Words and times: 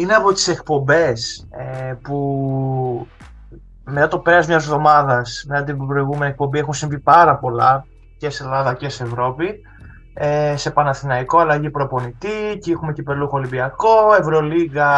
είναι 0.00 0.14
από 0.14 0.32
τις 0.32 0.48
εκπομπές 0.48 1.48
ε, 1.50 1.94
που 2.02 3.06
μετά 3.84 4.08
το 4.08 4.18
πέρας 4.18 4.46
μιας 4.46 4.64
εβδομάδας, 4.64 5.44
μετά 5.48 5.64
την 5.64 5.86
προηγούμενη 5.86 6.30
εκπομπή 6.30 6.58
έχουν 6.58 6.74
συμβεί 6.74 6.98
πάρα 6.98 7.36
πολλά 7.36 7.84
και 8.18 8.30
σε 8.30 8.44
Ελλάδα 8.44 8.74
και 8.74 8.88
σε 8.88 9.02
Ευρώπη 9.04 9.60
ε, 10.14 10.56
σε 10.56 10.70
Παναθηναϊκό 10.70 11.38
αλλαγή 11.38 11.70
προπονητή 11.70 12.58
και 12.60 12.72
έχουμε 12.72 12.92
κυπελούχο 12.92 13.36
Ολυμπιακό, 13.36 14.14
Ευρωλίγα 14.18 14.92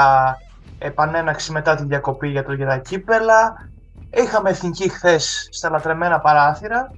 επανέναξη 0.78 1.52
μετά 1.52 1.74
τη 1.74 1.84
διακοπή 1.84 2.28
για 2.28 2.44
το 2.44 2.52
για 2.52 2.78
κύπελα. 2.78 3.68
Είχαμε 4.10 4.50
εθνική 4.50 4.88
χθες 4.88 5.48
στα 5.50 5.70
λατρεμένα 5.70 6.20
παράθυρα 6.20 6.90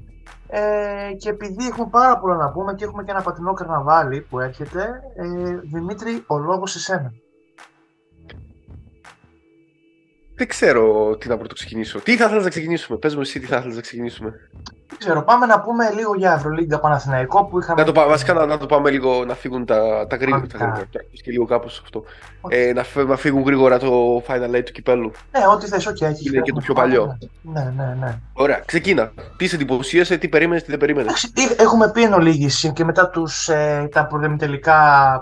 ε, 0.48 1.12
και 1.18 1.28
επειδή 1.28 1.66
έχουμε 1.66 1.88
πάρα 1.90 2.18
πολλά 2.18 2.36
να 2.36 2.50
πούμε 2.50 2.74
και 2.74 2.84
έχουμε 2.84 3.04
και 3.04 3.10
ένα 3.10 3.22
πατινό 3.22 3.52
καρναβάλι 3.52 4.20
που 4.20 4.40
έρχεται, 4.40 4.82
ε, 5.16 5.54
Δημήτρη, 5.72 6.24
ο 6.26 6.38
λόγος 6.38 6.70
σε 6.70 6.78
σένα. 6.78 7.12
Δεν 10.42 10.50
ξέρω 10.50 11.16
τι 11.16 11.28
να 11.28 11.36
πρωτοξεκινήσω. 11.36 11.98
Τι 11.98 12.16
θα 12.16 12.24
ήθελα 12.24 12.42
να 12.42 12.48
ξεκινήσουμε; 12.48 12.98
Πες 12.98 13.14
μου 13.14 13.20
εσύ 13.20 13.40
τι 13.40 13.46
θα 13.46 13.56
ήθελα 13.56 13.74
να 13.74 13.80
ξεκινήσουμε. 13.80 14.30
Δεν 14.88 14.98
ξέρω. 14.98 15.22
Πάμε 15.22 15.46
να 15.46 15.60
πούμε 15.60 15.90
λίγο 15.96 16.14
για 16.14 16.32
Ευρωλίγκα 16.32 16.80
Παναθηναϊκό 16.80 17.44
που 17.44 17.58
είχαμε. 17.58 17.82
Να 17.82 17.92
το, 17.92 18.08
βασικά 18.08 18.32
να, 18.32 18.46
να 18.46 18.58
το 18.58 18.66
πάμε 18.66 18.90
λίγο 18.90 19.24
να 19.24 19.34
φύγουν 19.34 19.66
τα, 19.66 20.06
τα 20.06 20.16
γρήγορα. 20.16 20.46
Τα 20.46 20.58
γρήγορα 20.58 20.86
και 21.22 21.30
λίγο 21.30 21.44
κάπως 21.44 21.80
αυτό. 21.82 22.04
Ε, 22.48 22.72
να, 22.72 23.04
να 23.04 23.16
φύγουν 23.16 23.42
γρήγορα 23.42 23.78
το 23.78 24.22
Final 24.26 24.54
Eight 24.56 24.64
του 24.64 24.72
κυπέλου. 24.72 25.10
Ναι, 25.30 25.44
ό,τι 25.54 25.66
θες, 25.66 25.88
OK. 25.88 26.02
Έχει 26.02 26.28
Είναι 26.28 26.40
και 26.40 26.52
το 26.52 26.60
πιο 26.60 26.74
παλιό. 26.74 27.18
Ναι, 27.42 27.72
ναι, 27.76 27.96
ναι. 28.00 28.18
Ωραία, 28.32 28.62
ξεκίνα. 28.66 29.12
Τι 29.36 29.46
σε 29.46 29.54
εντυπωσίασε, 29.54 30.16
τι 30.16 30.28
περίμενες, 30.28 30.62
τι 30.62 30.70
δεν 30.70 30.78
περίμενες; 30.78 31.32
Έχουμε 31.58 31.90
πει 31.90 32.02
εν 32.02 32.12
ολίγηση 32.12 32.72
και 32.72 32.84
μετά 32.84 33.08
τους, 33.08 33.48
ε, 33.48 33.88
τα 33.92 34.08
τελικά 34.38 34.76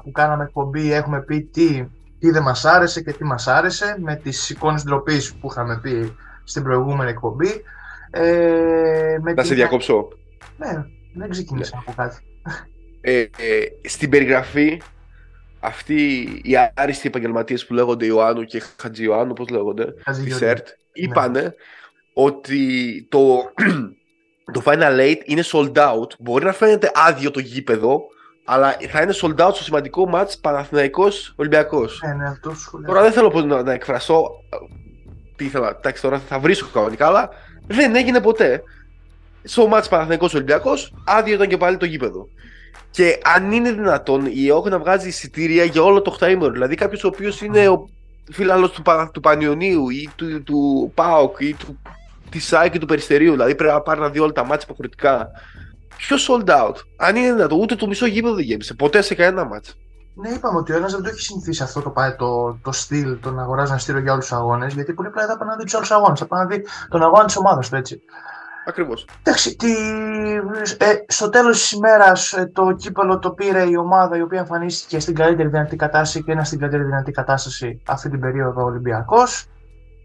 που 0.05 0.11
κάναμε 0.11 0.45
εκπομπή 0.45 0.93
έχουμε 0.93 1.21
πει 1.21 1.41
τι 1.41 1.85
τι 2.21 2.31
δεν 2.31 2.43
μας 2.43 2.65
άρεσε 2.65 3.03
και 3.03 3.13
τι 3.13 3.25
μας 3.25 3.47
άρεσε 3.47 3.97
με 3.99 4.17
τις 4.17 4.51
εικόνες 4.51 4.83
ντροπής 4.83 5.35
που 5.35 5.49
είχαμε 5.51 5.79
πει 5.83 6.17
στην 6.45 6.63
προηγούμενη 6.63 7.11
εκπομπή. 7.11 7.63
Ε, 8.11 9.17
με 9.21 9.33
να 9.33 9.45
σε 9.45 9.55
διακόψω. 9.55 10.09
Ναι, 10.57 10.85
δεν 11.15 11.31
ξεκίνησα 11.31 11.77
ναι. 11.77 11.83
από 11.87 12.03
κάτι. 12.03 12.17
Ε, 13.01 13.21
ε, 13.21 13.29
στην 13.89 14.11
περιγραφή 14.11 14.81
αυτοί 15.61 16.23
οι 16.43 16.53
άριστοι 16.75 17.09
επαγγελματίες 17.09 17.67
που 17.67 17.75
λέγονται 17.75 18.07
Ιωάννου 18.07 18.45
και 18.45 18.63
Χατζη 18.77 19.05
Ιωάννου, 19.05 19.33
πώς 19.33 19.49
λέγονται, 19.49 19.95
της 20.25 20.37
ΣΕΡΤ, 20.37 20.67
ναι. 20.67 20.73
είπανε 20.93 21.55
ότι 22.13 23.07
το, 23.09 23.53
το 24.55 24.63
Final 24.65 25.01
Eight 25.01 25.21
είναι 25.25 25.43
sold 25.53 25.73
out. 25.77 26.15
Μπορεί 26.19 26.45
να 26.45 26.53
φαίνεται 26.53 26.91
άδειο 26.95 27.31
το 27.31 27.41
γήπεδο, 27.41 28.03
αλλά 28.45 28.77
θα 28.89 29.03
είναι 29.03 29.13
sold 29.23 29.47
out 29.47 29.55
στο 29.55 29.63
σημαντικό 29.63 30.11
match 30.15 30.33
Παναθηναϊκός 30.41 31.35
Ολυμπιακός. 31.37 32.01
Ναι, 32.07 32.15
ναι, 32.15 32.29
αυτό 32.29 32.53
Τώρα 32.87 33.03
δεν 33.03 33.13
θέλω 33.13 33.45
να, 33.47 33.63
να 33.63 33.73
εκφραστώ 33.73 34.31
τι 35.37 35.45
ήθελα, 35.45 35.77
εντάξει 35.79 36.03
τώρα 36.03 36.19
θα 36.19 36.39
βρίσκω 36.39 36.69
κανονικά, 36.73 37.07
αλλά 37.07 37.29
δεν 37.67 37.95
έγινε 37.97 38.21
ποτέ. 38.21 38.63
Στο 39.43 39.69
match 39.73 39.85
Παναθηναϊκός 39.89 40.35
Ολυμπιακός, 40.35 40.95
άδειο 41.05 41.35
ήταν 41.35 41.49
και 41.49 41.57
πάλι 41.57 41.77
το 41.77 41.85
γήπεδο. 41.85 42.29
Και 42.91 43.19
αν 43.35 43.53
είναι 43.53 43.73
δυνατόν 43.73 44.27
η 44.27 44.47
ΕΟΚ 44.47 44.69
να 44.69 44.79
βγάζει 44.79 45.09
εισιτήρια 45.09 45.65
για 45.65 45.83
όλο 45.83 46.03
το 46.03 46.17
8 46.21 46.51
δηλαδή 46.53 46.75
κάποιος 46.75 47.05
ο 47.05 47.07
οποίος 47.07 47.43
είναι 47.43 47.69
ο 47.69 47.89
φίλο 48.33 48.69
του, 48.71 48.83
του 49.13 49.21
Πανιωνίου 49.21 49.91
ή 49.91 50.09
του, 50.17 50.43
του 50.43 50.93
ΠΑΟΚ 50.95 51.37
ή 51.41 51.55
του, 51.55 51.79
της 52.31 52.47
ΣΑΙ 52.47 52.71
και 52.71 52.79
του 52.79 52.87
Περιστερίου, 52.87 53.31
δηλαδή 53.31 53.55
πρέπει 53.55 53.73
να 53.73 53.81
πάρει 53.81 54.01
να 54.01 54.09
δει 54.09 54.19
όλα 54.19 54.33
τα 54.33 54.45
μάτια 54.45 54.65
υποχρεωτικά 54.65 55.31
Ποιος 56.07 56.31
sold 56.31 56.49
out; 56.49 56.75
Αν 56.97 57.17
είναι 57.17 57.33
δυνατό, 57.33 57.57
ούτε 57.57 57.75
το 57.75 57.87
μισό 57.87 58.07
γήπεδο 58.07 58.35
δεν 58.35 58.45
γέμισε. 58.45 58.75
Ποτέ 58.75 59.03
σε 59.03 59.15
κανένα 59.15 59.45
μάτσα. 59.45 59.73
Ναι, 60.15 60.29
είπαμε 60.29 60.59
ότι 60.59 60.73
ο 60.73 60.77
ένας 60.77 60.93
δεν 60.93 61.03
το 61.03 61.09
έχει 61.09 61.21
συνηθίσει 61.21 61.63
αυτό 61.63 61.81
το, 61.81 61.93
το, 62.19 62.59
το 62.63 62.73
στυλ, 62.73 63.21
το 63.21 63.31
να 63.31 63.43
αγοράζει 63.43 63.71
ένα 63.71 63.81
στήριο 63.81 64.01
για 64.01 64.13
όλους 64.13 64.29
τους 64.29 64.37
αγώνες, 64.37 64.75
γιατί 64.75 64.93
πολύ 64.93 65.09
απλά 65.09 65.27
θα 65.27 65.39
πάνε 65.39 65.51
να 65.51 65.57
δει 65.57 65.65
τους 65.65 65.75
άλλους 65.75 65.91
αγώνες. 65.91 66.19
Θα 66.19 66.27
πάνε 66.27 66.43
να 66.43 66.49
δει 66.49 66.65
τον 66.89 67.03
αγώνα 67.03 67.25
της 67.25 67.37
ομάδας 67.37 67.69
του, 67.69 67.77
έτσι. 67.77 68.03
Ακριβώς. 68.67 69.07
Εντάξει, 69.23 69.57
τι... 69.57 69.73
ε, 70.79 70.95
στο 71.07 71.29
τέλος 71.29 71.61
της 71.61 71.73
ημέρας 71.73 72.33
ε, 72.33 72.51
το 72.55 72.73
κύπελο 72.73 73.19
το 73.19 73.31
πήρε 73.31 73.63
η 73.69 73.77
ομάδα 73.77 74.17
η 74.17 74.23
οποία 74.23 74.39
εμφανίστηκε 74.39 75.01
στην 75.01 75.15
καλύτερη 75.15 75.49
δυνατή 75.49 75.77
κατάσταση 75.77 76.25
και 76.25 76.33
είναι 76.33 76.45
στην 76.45 76.59
καλύτερη 76.59 76.85
δυνατή 76.85 77.13
κατάσταση 77.13 77.83
αυτή 77.87 78.11
την 78.11 78.21
περίοδο 78.21 78.63
ο 78.63 78.65
Ολυμπιακός. 78.65 79.47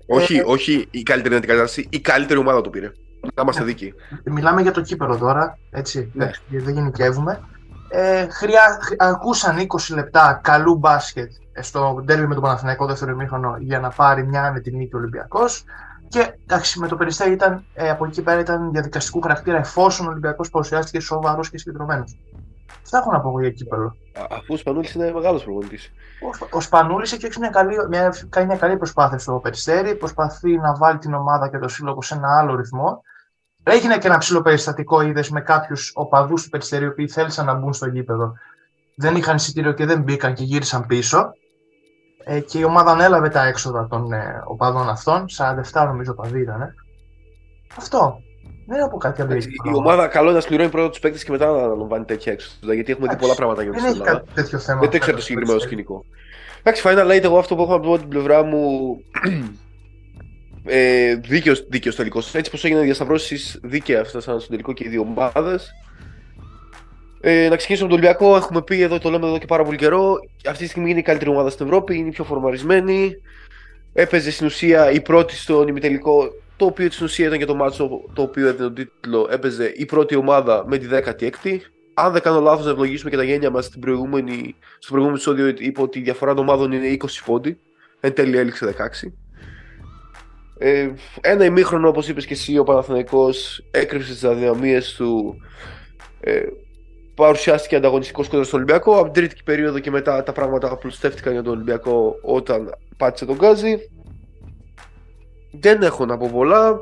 Όχι, 0.07 0.35
ε, 0.35 0.43
όχι 0.45 0.87
η 0.91 1.03
καλύτερη 1.03 1.29
δυνατή 1.35 1.47
κατάσταση, 1.47 1.87
η 1.91 1.99
καλύτερη 1.99 2.39
ομάδα 2.39 2.61
το 2.61 2.69
πήρε. 2.69 2.91
Να 3.33 3.41
είμαστε 3.41 3.61
ναι. 3.61 3.67
δίκοι. 3.67 3.93
Μιλάμε 4.23 4.61
για 4.61 4.71
το 4.71 4.81
κύπελο 4.81 5.17
τώρα, 5.17 5.57
έτσι, 5.71 6.11
ναι. 6.13 6.31
δεν 6.49 6.73
γενικεύουμε. 6.73 7.39
Ε, 7.89 8.27
χρειά, 8.29 8.79
ακούσαν 8.97 9.57
20 9.57 9.95
λεπτά 9.95 10.39
καλού 10.43 10.75
μπάσκετ 10.75 11.31
στο 11.59 12.01
ντέρβι 12.03 12.27
με 12.27 12.33
τον 12.33 12.43
Παναθηναϊκό 12.43 12.85
δεύτερο 12.85 13.11
ημίχρονο 13.11 13.55
για 13.59 13.79
να 13.79 13.89
πάρει 13.89 14.27
μια 14.27 14.43
άνετη 14.43 14.71
νίκη 14.71 14.95
ο 14.95 14.97
Ολυμπιακός. 14.97 15.63
Και 16.07 16.33
εντάξει, 16.43 16.79
με 16.79 16.87
το 16.87 16.95
περιστέρι 16.95 17.31
ήταν, 17.31 17.65
ε, 17.73 17.89
από 17.89 18.05
εκεί 18.05 18.21
πέρα 18.21 18.39
ήταν 18.39 18.71
διαδικαστικού 18.71 19.21
χαρακτήρα 19.21 19.57
εφόσον 19.57 20.07
ο 20.07 20.09
Ολυμπιακός 20.09 20.49
παρουσιάστηκε 20.49 20.99
σοβαρός 20.99 21.49
και 21.49 21.57
συγκεντρωμένος. 21.57 22.17
Αυτά 22.83 22.97
έχω 22.97 23.11
να 23.11 23.19
πω 23.19 23.39
για 23.39 23.49
κύπελο. 23.49 23.95
Αφού 24.29 24.53
ο 24.53 24.57
Σπανούλης 24.57 24.93
είναι 24.93 25.11
μεγάλος 25.11 25.43
προπονητής. 25.43 25.91
Ο, 26.21 26.57
ο 26.57 26.61
Σπανούλης 26.61 27.13
έχει 27.13 27.39
μια 27.39 27.49
καλή, 27.49 27.75
μια, 27.89 28.13
κάνει 28.29 28.47
μια 28.47 28.57
καλή 28.57 28.77
προσπάθεια 28.77 29.17
στο 29.17 29.39
περιστέρι. 29.43 29.95
Προσπαθεί 29.95 30.57
να 30.57 30.75
βάλει 30.75 30.97
την 30.97 31.13
ομάδα 31.13 31.49
και 31.49 31.57
το 31.57 31.67
σύλλογο 31.67 32.01
σε 32.01 32.15
ένα 32.15 32.37
άλλο 32.39 32.55
ρυθμό. 32.55 33.01
Έγινε 33.67 33.97
και 33.97 34.07
ένα 34.07 34.17
ψηλό 34.17 34.41
περιστατικό, 34.41 35.01
είδες 35.01 35.29
με 35.29 35.41
κάποιους 35.41 35.91
οπαδούς 35.95 36.43
του 36.43 36.49
περιστερίου 36.49 36.93
που 36.95 37.09
θέλησαν 37.09 37.45
να 37.45 37.53
μπουν 37.53 37.73
στο 37.73 37.87
γήπεδο. 37.87 38.33
Δεν 38.95 39.15
είχαν 39.15 39.35
εισιτήριο 39.35 39.71
και 39.71 39.85
δεν 39.85 40.01
μπήκαν 40.01 40.33
και 40.33 40.43
γύρισαν 40.43 40.85
πίσω. 40.85 41.31
Ε, 42.23 42.39
και 42.39 42.59
η 42.59 42.63
ομάδα 42.63 42.91
ανέλαβε 42.91 43.29
τα 43.29 43.45
έξοδα 43.45 43.87
των 43.87 44.11
ε, 44.11 44.43
οπαδών 44.47 44.89
αυτών. 44.89 45.25
47 45.73 45.85
νομίζω 45.85 46.11
οπαδοί 46.11 46.41
ήταν. 46.41 46.73
Αυτό. 47.77 48.19
Δεν 48.67 48.79
έχω 48.79 48.97
κάτι 48.97 49.21
άλλο. 49.21 49.35
Η 49.35 49.73
ομάδα 49.73 50.07
καλό 50.07 50.25
είναι 50.25 50.35
να 50.35 50.41
σκληρώνει 50.41 50.69
πρώτα 50.69 50.89
τους 50.89 50.99
παίκτες 50.99 51.23
και 51.23 51.31
μετά 51.31 51.45
να 51.45 51.57
αναλαμβάνει 51.57 52.05
τέτοια 52.05 52.31
έξοδα. 52.31 52.73
Γιατί 52.73 52.91
έχουμε 52.91 53.07
δει 53.07 53.15
πολλά 53.15 53.35
πράγματα 53.35 53.63
για 53.63 53.71
Δεν 53.71 53.85
έχει 53.85 54.01
κάτι 54.01 54.31
τέτοιο 54.33 54.59
θέμα. 54.59 54.79
Δεν 54.79 54.89
το 54.89 54.97
ξέρω 54.97 55.17
το 55.17 55.23
συγκεκριμένο 55.23 55.59
σκηνικό. 55.59 56.05
Εντάξει, 56.59 56.83
Final 56.85 57.11
Light, 57.11 57.23
εγώ 57.23 57.37
αυτό 57.37 57.55
που 57.55 57.61
έχω 57.61 57.71
να 57.71 57.79
πω 57.79 57.89
από 57.89 57.99
την 57.99 58.07
πλευρά 58.07 58.43
μου 58.43 58.95
ε, 60.65 61.15
δίκαιος, 61.15 61.65
δίκαιος 61.69 61.95
τελικός. 61.95 62.35
Έτσι 62.35 62.51
πως 62.51 62.63
έγιναν 62.63 62.83
διασταυρώσεις 62.83 63.59
δίκαια 63.63 63.99
έφτασαν 63.99 64.39
στο 64.39 64.49
τελικό 64.49 64.73
και 64.73 64.83
οι 64.85 64.89
δύο 64.89 65.01
ομάδες. 65.01 65.71
Ε, 67.21 67.47
να 67.49 67.55
ξεκινήσουμε 67.55 67.89
με 67.89 67.95
τον 67.95 68.05
Ολυμπιακό. 68.05 68.35
Έχουμε 68.35 68.61
πει 68.61 68.81
εδώ, 68.81 68.99
το 68.99 69.09
λέμε 69.09 69.27
εδώ 69.27 69.37
και 69.37 69.45
πάρα 69.45 69.63
πολύ 69.63 69.77
καιρό. 69.77 70.19
Αυτή 70.47 70.63
τη 70.63 70.69
στιγμή 70.69 70.89
είναι 70.89 70.99
η 70.99 71.03
καλύτερη 71.03 71.29
ομάδα 71.29 71.49
στην 71.49 71.65
Ευρώπη, 71.65 71.97
είναι 71.97 72.07
η 72.07 72.11
πιο 72.11 72.23
φορμαρισμένη. 72.23 73.15
Έπαιζε 73.93 74.31
στην 74.31 74.45
ουσία 74.45 74.91
η 74.91 75.01
πρώτη 75.01 75.35
στον 75.35 75.67
ημιτελικό, 75.67 76.29
το 76.55 76.65
οποίο 76.65 76.91
στην 76.91 77.05
ουσίας 77.05 77.27
ήταν 77.27 77.39
και 77.39 77.45
το 77.45 77.55
μάτσο 77.55 78.01
το 78.13 78.21
οποίο 78.21 78.47
έδινε 78.47 78.63
τον 78.63 78.73
τίτλο. 78.73 79.27
Έπαιζε 79.31 79.73
η 79.75 79.85
πρώτη 79.85 80.15
ομάδα 80.15 80.63
με 80.67 80.77
τη 80.77 80.87
16η. 80.91 81.57
Αν 81.93 82.11
δεν 82.11 82.21
κάνω 82.21 82.39
λάθος, 82.39 82.65
να 82.65 82.71
ευλογήσουμε 82.71 83.09
και 83.09 83.17
τα 83.17 83.23
γένεια 83.23 83.49
μας 83.49 83.65
στο 83.65 83.79
προηγούμενο 83.79 84.31
επεισόδιο, 85.09 85.47
είπε 85.57 85.81
ότι 85.81 85.99
η 85.99 86.01
διαφορά 86.01 86.33
των 86.33 86.43
ομάδων 86.43 86.71
είναι 86.71 86.97
20 87.01 87.05
πόντι. 87.25 87.59
Εν 87.99 88.13
τέλει 88.13 88.37
έληξε 88.37 88.75
16. 89.05 89.11
Ε, 90.57 90.89
ένα 91.21 91.45
ημίχρονο, 91.45 91.87
όπως 91.87 92.07
είπες 92.07 92.25
και 92.25 92.33
εσύ, 92.33 92.57
ο 92.57 92.63
Παναθηναϊκός 92.63 93.65
έκρυψε 93.71 94.13
τις 94.13 94.23
αδυναμίες 94.23 94.93
του. 94.93 95.35
Ε, 96.19 96.41
παρουσιάστηκε 97.15 97.75
ανταγωνιστικός 97.75 98.27
κοντά 98.27 98.43
στο 98.43 98.57
Ολυμπιακό. 98.57 98.95
Από 98.95 99.03
την 99.03 99.13
τρίτη 99.13 99.43
περίοδο 99.43 99.79
και 99.79 99.91
μετά 99.91 100.23
τα 100.23 100.31
πράγματα 100.31 100.71
απλουστεύτηκαν 100.71 101.33
για 101.33 101.43
τον 101.43 101.53
Ολυμπιακό 101.53 102.15
όταν 102.21 102.77
πάτησε 102.97 103.25
τον 103.25 103.35
Γκάζι. 103.35 103.77
Δεν 105.51 105.81
έχω 105.81 106.05
να 106.05 106.17
πω 106.17 106.29
πολλά. 106.33 106.79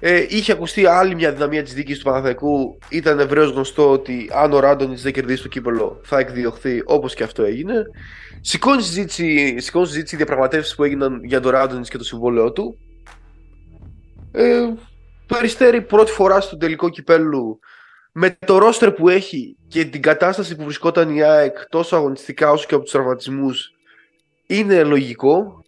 Ε, 0.00 0.26
είχε 0.28 0.52
ακουστεί 0.52 0.86
άλλη 0.86 1.14
μια 1.14 1.32
δυναμία 1.32 1.62
της 1.62 1.74
δίκη 1.74 1.94
του 1.94 2.02
Παναθηναϊκού. 2.02 2.78
Ήταν 2.88 3.18
ευρέως 3.18 3.50
γνωστό 3.50 3.90
ότι 3.90 4.30
αν 4.34 4.52
ο 4.52 4.58
Ράντονιτς 4.58 5.02
δεν 5.02 5.12
κερδίσει 5.12 5.42
το 5.42 5.48
κύπελο 5.48 6.00
θα 6.02 6.18
εκδιωχθεί 6.18 6.82
όπως 6.84 7.14
και 7.14 7.22
αυτό 7.22 7.42
έγινε. 7.42 7.84
Σηκώνει 8.46 8.82
συζήτηση, 8.82 9.58
σηκώνεις 9.58 9.88
συζήτηση 9.88 10.16
διαπραγματεύσεις 10.16 10.74
που 10.74 10.84
έγιναν 10.84 11.24
για 11.24 11.40
τον 11.40 11.50
Ράντονιτ 11.50 11.86
και 11.88 11.98
το 11.98 12.04
συμβόλαιό 12.04 12.52
του. 12.52 12.78
Ε, 14.32 14.72
Περιστέρη 15.26 15.82
πρώτη 15.82 16.10
φορά 16.10 16.40
στο 16.40 16.56
τελικό 16.56 16.88
κυπέλου 16.88 17.58
με 18.12 18.38
το 18.46 18.58
ρόστερ 18.58 18.92
που 18.92 19.08
έχει 19.08 19.56
και 19.68 19.84
την 19.84 20.02
κατάσταση 20.02 20.56
που 20.56 20.64
βρισκόταν 20.64 21.14
η 21.14 21.22
ΑΕΚ 21.22 21.68
τόσο 21.68 21.96
αγωνιστικά 21.96 22.50
όσο 22.50 22.66
και 22.66 22.74
από 22.74 22.82
τους 22.82 22.92
τραυματισμούς 22.92 23.70
είναι 24.46 24.84
λογικό 24.84 25.64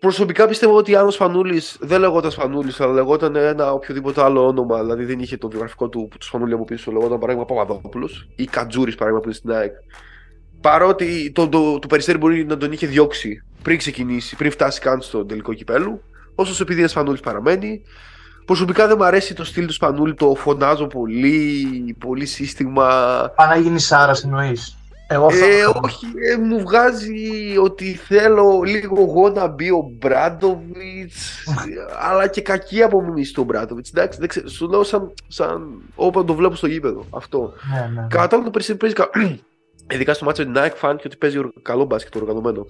Προσωπικά 0.00 0.48
πιστεύω 0.48 0.76
ότι 0.76 0.96
αν 0.96 1.06
ο 1.06 1.10
Σπανούλη 1.10 1.62
δεν 1.80 2.00
λεγόταν 2.00 2.30
Σπανούλη, 2.30 2.72
αλλά 2.78 2.92
λεγόταν 2.92 3.36
ένα 3.36 3.72
οποιοδήποτε 3.72 4.22
άλλο 4.22 4.46
όνομα, 4.46 4.82
δηλαδή 4.82 5.04
δεν 5.04 5.18
είχε 5.18 5.36
το 5.36 5.48
βιογραφικό 5.48 5.88
του, 5.88 6.08
του 6.18 6.26
Σπανούλη 6.26 6.54
από 6.54 6.64
πίσω, 6.64 6.92
λεγόταν 6.92 7.18
παράδειγμα 7.18 7.44
Παπαδόπουλος 7.44 8.28
ή 8.36 8.44
Κατζούρης 8.44 8.94
παράδειγμα 8.94 9.22
που 9.22 9.28
είναι 9.28 9.38
στην 9.38 9.52
ΑΕΚ. 9.52 9.72
Παρότι 10.66 11.30
το, 11.34 11.48
το, 11.48 11.78
το, 11.78 11.86
περιστέρι 11.86 12.18
μπορεί 12.18 12.44
να 12.46 12.56
τον 12.56 12.72
είχε 12.72 12.86
διώξει 12.86 13.42
πριν 13.62 13.78
ξεκινήσει, 13.78 14.36
πριν 14.36 14.50
φτάσει 14.50 14.80
καν 14.80 15.00
στο 15.00 15.24
τελικό 15.24 15.52
κυπέλου, 15.52 16.02
όσο 16.34 16.62
επειδή 16.62 16.78
είναι 16.78 16.88
Σπανούλης 16.88 17.20
παραμένει. 17.20 17.82
Προσωπικά 18.44 18.86
δεν 18.86 18.96
μου 18.98 19.04
αρέσει 19.04 19.34
το 19.34 19.44
στυλ 19.44 19.66
του 19.66 19.72
Σπανούλη, 19.72 20.14
το 20.14 20.34
φωνάζω 20.34 20.86
πολύ, 20.86 21.96
πολύ 21.98 22.26
σύστημα. 22.26 22.88
Παναγίνη 23.36 23.80
Σάρας 23.80 24.24
εννοείς. 24.24 24.76
Εγώ 25.08 25.30
θα... 25.30 25.44
Ε, 25.46 25.64
όχι, 25.82 26.06
ε, 26.32 26.36
μου 26.36 26.60
βγάζει 26.60 27.56
ότι 27.62 27.94
θέλω 27.94 28.62
λίγο 28.66 29.00
εγώ 29.00 29.28
να 29.28 29.46
μπει 29.46 29.70
ο 29.70 29.90
Μπράντοβιτς, 29.98 31.44
αλλά 32.10 32.26
και 32.26 32.40
κακή 32.40 32.82
απομίμηση 32.82 33.32
του 33.32 33.44
Μπράντοβιτς. 33.44 33.90
Εντάξει, 33.90 34.18
δεν 34.18 34.28
ξέρω, 34.28 34.48
σου 34.48 34.68
λέω 34.68 34.82
σαν, 34.82 35.12
σαν 35.28 35.82
όποιον 35.94 36.26
το 36.26 36.34
βλέπω 36.34 36.54
στο 36.54 36.66
γήπεδο. 36.66 37.06
Αυτό. 37.10 37.52
Ναι, 37.72 37.80
ναι, 37.80 38.00
ναι. 38.00 38.06
Κατά 38.10 38.42
το 38.42 38.50
παίζει, 38.50 38.76
παίζει 38.76 38.94
κα- 38.94 39.10
ειδικά 39.90 40.14
στο 40.14 40.24
μάτσο 40.24 40.46
με 40.46 40.52
την 40.52 40.62
Nike 40.62 40.76
φάνηκε 40.76 41.06
ότι 41.06 41.16
παίζει 41.16 41.38
καλό 41.62 41.84
μπάσκετ 41.84 42.16
οργανωμένο. 42.16 42.66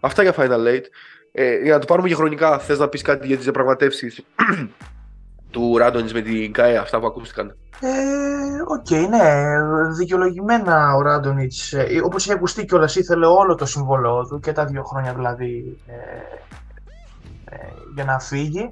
Αυτά 0.00 0.22
για 0.22 0.34
Final 0.36 0.66
Eight. 0.66 0.84
Ε, 1.32 1.62
για 1.62 1.72
να 1.72 1.78
το 1.78 1.86
πάρουμε 1.86 2.08
και 2.08 2.14
χρονικά, 2.14 2.58
θες 2.58 2.78
να 2.78 2.88
πεις 2.88 3.02
κάτι 3.02 3.26
για 3.26 3.34
τις 3.36 3.44
διαπραγματεύσεις 3.44 4.24
του 5.52 5.76
Ράντονιτ 5.78 6.10
με 6.10 6.20
την 6.20 6.52
ΚΑΕ, 6.52 6.76
αυτά 6.76 7.00
που 7.00 7.06
ακούστηκαν; 7.06 7.56
Ε, 7.80 7.88
Οκ, 8.66 8.90
ναι, 9.08 9.44
δικαιολογημένα 9.96 10.94
ο 10.94 11.02
Ράντονιτς, 11.02 11.72
ε, 11.72 11.86
όπως 12.04 12.24
είχε 12.24 12.32
ακουστεί 12.32 12.64
κιόλας, 12.64 12.96
ήθελε 12.96 13.26
όλο 13.26 13.54
το 13.54 13.66
συμβόλαιό 13.66 14.26
του 14.26 14.40
και 14.40 14.52
τα 14.52 14.64
δύο 14.64 14.82
χρόνια 14.82 15.14
δηλαδή 15.14 15.78
ε, 15.86 15.94
ε, 17.54 17.56
για 17.94 18.04
να 18.04 18.18
φύγει. 18.18 18.68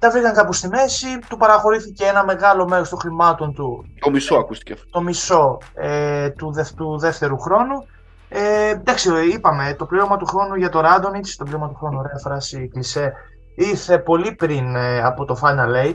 Τα 0.00 0.10
βρήκαν 0.10 0.34
κάπου 0.34 0.52
στη 0.52 0.68
μέση, 0.68 1.18
του 1.28 1.36
παραχωρήθηκε 1.36 2.04
ένα 2.04 2.24
μεγάλο 2.24 2.68
μέρος 2.68 2.88
των 2.88 2.98
χρημάτων 2.98 3.54
του, 3.54 3.84
Το 4.00 4.10
μισό 4.10 4.34
ακούστηκε. 4.36 4.74
το 4.90 5.00
μισό 5.02 5.58
ε, 5.74 6.30
του, 6.30 6.52
δευ- 6.52 6.74
του 6.76 6.98
δεύτερου 6.98 7.38
χρόνου. 7.38 7.86
Ε, 8.28 8.68
εντάξει, 8.68 9.10
είπαμε, 9.34 9.74
το 9.78 9.86
πλήρωμα 9.86 10.16
του 10.16 10.26
χρόνου 10.26 10.54
για 10.54 10.68
το 10.68 10.80
Ράντονιτς, 10.80 11.36
το 11.36 11.44
πλήρωμα 11.44 11.68
του 11.68 11.74
χρόνου, 11.74 12.02
ρε 12.02 12.18
φράση 12.18 12.68
κλισέ, 12.68 13.12
ήρθε 13.54 13.98
πολύ 13.98 14.32
πριν 14.34 14.76
ε, 14.76 15.02
από 15.02 15.24
το 15.24 15.36
Final 15.42 15.86
Eight. 15.86 15.94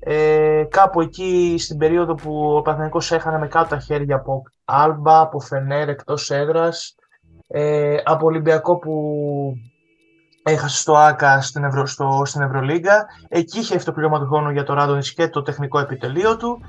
Ε, 0.00 0.64
κάπου 0.70 1.00
εκεί 1.00 1.54
στην 1.58 1.78
περίοδο 1.78 2.14
που 2.14 2.54
ο 2.56 2.62
Παναθηναϊκός 2.62 3.12
έχανε 3.12 3.38
με 3.38 3.46
κάτω 3.48 3.68
τα 3.68 3.78
χέρια 3.78 4.16
από 4.16 4.42
Άλμπα, 4.64 5.20
από 5.20 5.40
Φενέρ 5.40 5.88
εκτός 5.88 6.30
έδρας, 6.30 6.94
ε, 7.48 7.96
από 8.04 8.26
Ολυμπιακό 8.26 8.78
που 8.78 8.92
έχασε 10.42 10.76
στο 10.76 10.96
ΆΚΑ 10.96 11.40
στην, 11.40 11.64
Ευρω, 11.64 11.86
στο, 11.86 12.22
στην 12.24 12.42
Ευρωλίγκα. 12.42 13.06
Εκεί 13.28 13.58
είχε 13.58 13.74
αυτό 13.74 13.90
το 13.90 13.96
πλήρωμα 13.96 14.18
του 14.18 14.26
χρόνου 14.26 14.50
για 14.50 14.62
το 14.62 14.74
Ράντονιτς 14.74 15.12
και 15.12 15.28
το 15.28 15.42
τεχνικό 15.42 15.78
επιτελείο 15.78 16.36
του. 16.36 16.60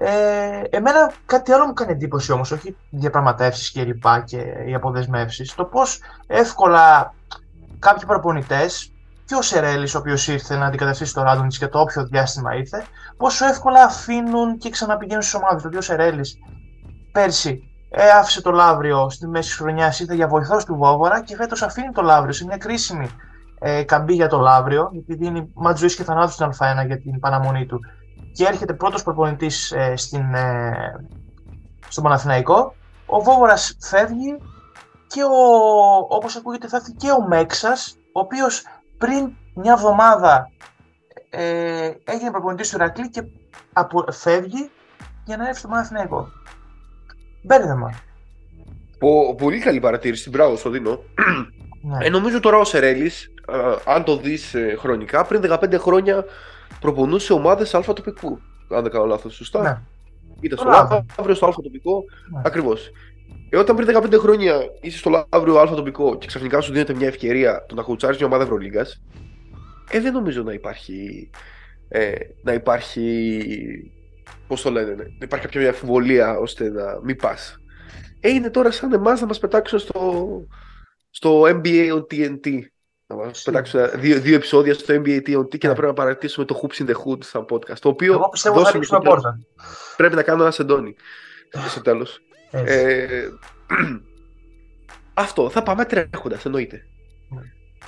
Ε, 0.00 0.62
εμένα 0.70 1.12
κάτι 1.26 1.52
άλλο 1.52 1.66
μου 1.66 1.72
κάνει 1.72 1.92
εντύπωση 1.92 2.32
όμως, 2.32 2.50
όχι 2.50 2.68
οι 2.68 2.96
διαπραγματεύσεις 2.96 3.70
και 3.70 3.84
λοιπά 3.84 4.20
και 4.20 4.42
οι 4.66 4.74
αποδεσμεύσεις. 4.74 5.54
Το 5.54 5.64
πώς 5.64 6.00
εύκολα 6.26 7.14
κάποιοι 7.78 8.06
προπονητές 8.06 8.92
και 9.24 9.34
ο 9.34 9.42
Σερέλης, 9.42 9.94
ο 9.94 9.98
οποίος 9.98 10.28
ήρθε 10.28 10.56
να 10.56 10.66
αντικαταστήσει 10.66 11.14
το 11.14 11.22
Ράντονιτς 11.22 11.58
και 11.58 11.66
το 11.68 11.80
όποιο 11.80 12.06
διάστημα 12.06 12.54
ήρθε, 12.54 12.84
πόσο 13.16 13.46
εύκολα 13.46 13.82
αφήνουν 13.82 14.58
και 14.58 14.70
ξαναπηγαίνουν 14.70 15.22
στις 15.22 15.34
ομάδες. 15.34 15.62
Το 15.62 15.68
οποίο 15.68 15.78
ο 15.78 15.82
Σερέλης 15.82 16.38
πέρσι 17.12 17.67
ε, 17.90 18.10
άφησε 18.10 18.42
το 18.42 18.50
Λαύριο 18.50 19.10
στη 19.10 19.26
μέση 19.26 19.48
της 19.48 19.58
χρονιάς, 19.58 20.00
ήρθε 20.00 20.14
για 20.14 20.28
βοηθός 20.28 20.64
του 20.64 20.74
Βόβορα 20.76 21.22
και 21.22 21.36
φέτος 21.36 21.62
αφήνει 21.62 21.90
το 21.90 22.02
Λαύριο 22.02 22.32
σε 22.32 22.44
μια 22.44 22.56
κρίσιμη 22.56 23.08
ε, 23.58 23.82
καμπή 23.82 24.14
για 24.14 24.28
το 24.28 24.38
Λαύριο, 24.38 24.88
γιατί 24.92 25.14
δίνει 25.14 25.50
μάτς 25.54 25.80
ζωής 25.80 25.96
και 25.96 26.04
θανάτου 26.04 26.32
στην 26.32 26.46
Α1 26.46 26.86
για 26.86 26.98
την 26.98 27.20
παραμονή 27.20 27.66
του 27.66 27.80
και 28.32 28.44
έρχεται 28.44 28.74
πρώτος 28.74 29.02
προπονητής 29.02 29.72
ε, 29.72 29.96
στην, 29.96 30.34
ε, 30.34 30.72
στον 31.88 32.02
Παναθηναϊκό. 32.02 32.74
Ο 33.06 33.20
Βόβορας 33.20 33.76
φεύγει 33.80 34.38
και 35.06 35.22
ο, 35.22 35.36
όπως 36.08 36.36
ακούγεται 36.36 36.68
φεύγει 36.68 36.92
και 36.92 37.10
ο 37.10 37.26
Μέξας, 37.28 37.96
ο 38.12 38.20
οποίος 38.20 38.64
πριν 38.98 39.32
μια 39.54 39.72
εβδομάδα 39.72 40.50
ε, 41.30 41.90
έγινε 42.04 42.30
προπονητής 42.30 42.70
του 42.70 42.76
Ηρακλή 42.76 43.10
και 43.10 43.22
απο, 43.72 44.04
φεύγει 44.12 44.70
για 45.24 45.36
να 45.36 45.46
έρθει 45.46 45.58
στο 45.58 45.68
Παναθηναϊκό. 45.68 46.28
Μπέρδεμα. 47.48 47.94
Πο- 48.98 49.34
πολύ 49.34 49.58
καλή 49.58 49.80
παρατήρηση, 49.80 50.30
μπράβο, 50.30 50.56
στο 50.56 50.70
δίνω. 50.70 51.02
Ναι. 51.82 52.06
Ε, 52.06 52.08
νομίζω 52.10 52.40
τώρα 52.40 52.56
ο 52.58 52.64
Σερέλης, 52.64 53.30
αν 53.84 54.04
το 54.04 54.16
δεις 54.16 54.54
χρονικά, 54.78 55.24
πριν 55.24 55.40
15 55.40 55.78
χρόνια 55.78 56.24
προπονούσε 56.80 57.32
ομάδες 57.32 57.74
Α 57.74 57.80
τοπικού. 57.80 58.40
Αν 58.70 58.82
δεν 58.82 58.90
κάνω 58.92 59.04
λάθος, 59.04 59.34
σωστά; 59.34 59.62
Ναι. 59.62 59.78
Ήταν 60.40 60.58
Το 60.58 60.64
στο 60.64 60.70
Λαύριο. 60.70 61.06
Λαύριο, 61.16 61.34
στο 61.36 61.46
Α 61.46 61.52
τοπικό. 61.62 62.04
Ναι. 62.34 62.40
Ακριβώς. 62.44 62.90
Ε, 63.50 63.56
όταν 63.56 63.76
πριν 63.76 63.88
15 63.88 64.18
χρόνια 64.18 64.60
είσαι 64.80 64.98
στο 64.98 65.10
Λαύριο 65.32 65.58
Α 65.58 65.74
τοπικό 65.74 66.18
και 66.18 66.26
ξαφνικά 66.26 66.60
σου 66.60 66.72
δίνεται 66.72 66.94
μια 66.94 67.06
ευκαιρία 67.06 67.64
το 67.68 67.74
να 67.74 67.82
κουτσάρεις 67.82 68.16
μια 68.16 68.26
ομάδα 68.26 68.42
Ευρωλίγκας, 68.42 69.00
ε, 69.90 70.00
δεν 70.00 70.12
νομίζω 70.12 70.42
να 70.42 70.52
υπάρχει. 70.52 71.30
Ε, 71.88 72.12
να 72.42 72.52
υπάρχει. 72.52 73.92
Πώς 74.46 74.62
το 74.62 74.70
λένε, 74.70 74.90
ναι, 74.94 75.02
να 75.02 75.18
υπάρχει 75.20 75.44
κάποια 75.46 75.68
αμφιβολία 75.68 76.38
ώστε 76.38 76.70
να 76.70 77.00
μην 77.02 77.16
πας. 77.16 77.56
Ε, 78.20 78.28
είναι 78.28 78.50
τώρα 78.50 78.70
σαν 78.70 78.92
εμάς 78.92 79.20
να 79.20 79.26
μας 79.26 79.38
πετάξουν 79.38 79.78
στο, 79.78 80.28
στο 81.10 81.42
NBA 81.42 81.92
on 81.94 82.00
TNT. 82.10 82.58
Να 83.06 83.16
μας 83.16 83.30
Ισχύει. 83.30 83.44
πετάξουν 83.44 83.80
δύο, 83.94 84.20
δύο 84.20 84.34
επεισόδια 84.34 84.74
στο 84.74 84.94
NBA 84.94 85.16
TNT 85.16 85.48
και 85.58 85.66
Ναι. 85.66 85.68
να 85.68 85.72
πρέπει 85.74 85.86
να 85.86 85.92
παρατήσουμε 85.92 86.46
το 86.46 86.60
Hoops 86.62 86.82
in 86.82 86.86
the 86.86 86.92
Hood 86.94 87.24
σαν 87.24 87.44
podcast. 87.50 87.78
Το 87.80 87.88
οποίο 87.88 88.12
Εγώ 88.12 88.28
πιστεύω 88.28 88.54
θα 88.54 88.60
δώσουμε 88.62 88.76
ανοίξουμε 88.78 89.00
στο 89.00 89.08
τέλος. 89.08 89.22
πόρτα. 89.22 89.38
πρέπει 89.96 90.14
να 90.14 90.22
κάνω 90.22 90.42
ένα 90.42 90.50
σεντόνι 90.50 90.94
στο 91.68 91.80
τέλος. 91.82 92.20
Έτσι. 92.50 92.74
Ε, 92.78 93.28
αυτό, 95.14 95.50
θα 95.50 95.62
πάμε 95.62 95.84
τρέχοντας, 95.84 96.44
εννοείται. 96.44 96.82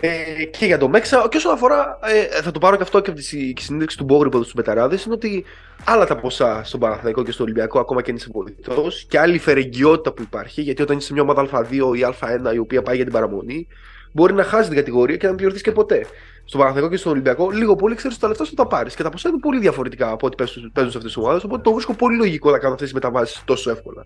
Ναι. 0.00 0.08
Ε, 0.08 0.44
και 0.44 0.66
για 0.66 0.78
το 0.78 0.88
Μέξα, 0.88 1.26
και 1.31 1.37
όσον 1.37 1.52
αφορά, 1.52 1.98
ε, 2.02 2.42
θα 2.42 2.50
το 2.50 2.58
πάρω 2.58 2.76
και 2.76 2.82
αυτό 2.82 3.00
και 3.00 3.10
από 3.10 3.19
τη 3.19 3.25
συ- 3.25 3.52
και 3.54 3.62
συνέντευξη 3.62 3.96
του 3.96 4.04
Μπόγρη 4.04 4.26
από 4.26 4.40
του 4.40 4.50
Μπεταράδε, 4.54 4.98
είναι 5.06 5.14
ότι 5.14 5.44
άλλα 5.84 6.06
τα 6.06 6.16
ποσά 6.16 6.60
στον 6.64 6.81
Παναθηναϊκό 6.81 7.22
και 7.22 7.32
στο 7.32 7.42
Ολυμπιακό, 7.42 7.78
ακόμα 7.81 8.02
και 8.02 8.10
αν 8.10 8.16
είσαι 8.16 8.28
βοηθό, 8.32 8.88
και 9.08 9.19
άλλη 9.19 9.38
φερεγγιότητα 9.38 10.12
που 10.12 10.22
υπάρχει, 10.22 10.62
γιατί 10.62 10.82
όταν 10.82 10.96
είσαι 10.96 11.06
σε 11.06 11.12
μια 11.12 11.22
ομάδα 11.22 11.48
Α2 11.52 11.94
ή 11.96 12.04
Α1 12.04 12.54
η 12.54 12.58
οποία 12.58 12.82
πάει 12.82 12.94
για 12.96 13.04
την 13.04 13.12
παραμονή, 13.14 13.66
μπορεί 14.12 14.32
να 14.32 14.44
χάσει 14.44 14.69
την 14.69 14.76
κατηγορία 14.78 15.16
και 15.16 15.22
να 15.22 15.28
μην 15.28 15.37
πληρωθείς 15.37 15.62
και 15.62 15.72
ποτέ. 15.72 16.06
Στον 16.44 16.60
Παναθηναϊκό 16.60 16.94
και 16.94 17.00
στον 17.00 17.12
Ολυμπιακό, 17.12 17.50
λίγο 17.50 17.76
πολύ 17.76 17.94
ξέρεις 17.94 18.12
ότι 18.16 18.22
τα 18.25 18.28
λεφτά 18.28 18.44
σου 18.44 18.54
θα 18.56 18.62
τα 18.62 18.69
πάρεις. 18.69 18.94
Και 18.94 19.02
τα 19.02 19.08
ποσά 19.10 19.28
είναι 19.28 19.38
πολύ 19.38 19.58
διαφορετικά 19.60 20.10
από 20.10 20.26
ό,τι 20.26 20.37
παίζουν 20.37 20.70
παίζουν 20.72 20.92
σε 20.92 20.98
αυτές 20.98 21.12
τις 21.14 21.22
ομάδες. 21.22 21.44
Οπότε 21.44 21.62
το 21.62 21.72
βρίσκω 21.72 21.94
πολύ 21.94 22.16
λογικό 22.16 22.50
να 22.50 22.58
κάνουν 22.58 22.72
αυτές 22.72 22.90
τις 22.92 23.00
μεταβάσεις 23.00 23.42
τόσο 23.44 23.70
εύκολα. 23.70 24.04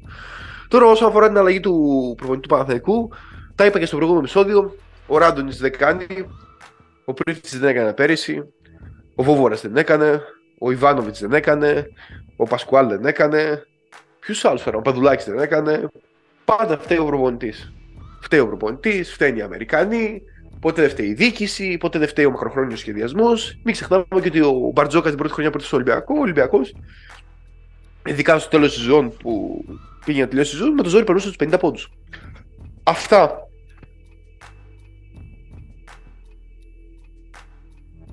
Τώρα, 0.69 0.87
όσον 0.87 1.09
αφορά 1.09 1.27
την 1.29 1.39
αλλαγή 1.39 1.61
του 1.61 2.15
προπονητή 2.17 2.49
του 2.49 2.55
Παναθηναϊκού, 2.55 3.11
τα 3.55 3.67
είπα 3.67 3.79
και 3.79 3.87
στο 3.87 3.97
προηγούμενο 3.97 4.25
επεισόδιο. 4.25 4.75
Ο 5.07 5.19
Ράντονιτ 5.19 5.55
δεν 5.55 5.73
κάνει. 5.79 6.07
Ο 7.05 7.15
Πρίφτης 7.15 7.59
δεν 7.59 7.69
έκανε 7.69 7.93
πέρυσι. 7.93 8.43
Ο 9.15 9.23
Βόβορα 9.23 9.57
δεν 9.57 9.77
έκανε. 9.77 10.23
Ο 10.59 10.71
Ιβάνοβιτς 10.71 11.21
δεν 11.21 11.33
έκανε. 11.33 11.87
Ο 12.37 12.45
Πασκουάλ 12.45 12.89
δεν 12.89 13.05
έκανε. 13.05 13.67
Ποιους 14.21 14.45
άλλους 14.45 14.63
φέραν. 14.63 14.79
Ο 14.79 14.83
Παδουλάκης 14.83 15.25
δεν 15.25 15.39
έκανε. 15.39 15.89
Πάντα 16.45 16.79
φταίει 16.79 16.99
ο 16.99 17.05
προπονητής. 17.05 17.73
Φταίει 18.21 18.41
ο 18.41 18.47
προπονητής, 18.47 19.13
φταίνει 19.13 19.39
οι 19.39 19.43
Αμερικανοί. 19.43 20.23
Ποτέ 20.61 20.81
δεν 20.81 20.91
φταίει 20.91 21.07
η 21.07 21.15
διοίκηση, 21.15 21.77
ποτέ 21.77 21.99
δεν 21.99 22.09
φταίει 22.09 22.25
ο 22.25 22.31
μακροχρόνιος 22.31 22.79
σχεδιασμός. 22.79 23.59
Μην 23.65 23.75
ξεχνάμε 23.75 24.05
και 24.09 24.29
ότι 24.29 24.41
ο 24.41 24.71
Μπαρτζόκα 24.75 25.09
την 25.09 25.19
πρώτη 25.19 25.33
χρονιά 25.33 25.51
που 25.51 25.57
ήρθε 25.57 25.69
στο 25.69 25.77
Ολυμπιακό, 25.77 26.15
ο 26.17 26.21
Ολυμπιακός, 26.21 26.75
ειδικά 28.07 28.39
στο 28.39 28.51
τέλος 28.51 28.73
της 28.73 28.79
σεζόν 28.79 29.17
που 29.17 29.65
πήγε 30.05 30.21
να 30.21 30.29
τελειώσει 30.29 30.55
η 30.55 30.59
σεζόν, 30.59 30.75
με 30.75 30.83
το 30.83 30.89
ζόρι 30.89 31.05
περνούσε 31.05 31.27
τους 31.27 31.37
50 31.37 31.59
πόντους. 31.59 31.91
Αυτά. 32.83 33.44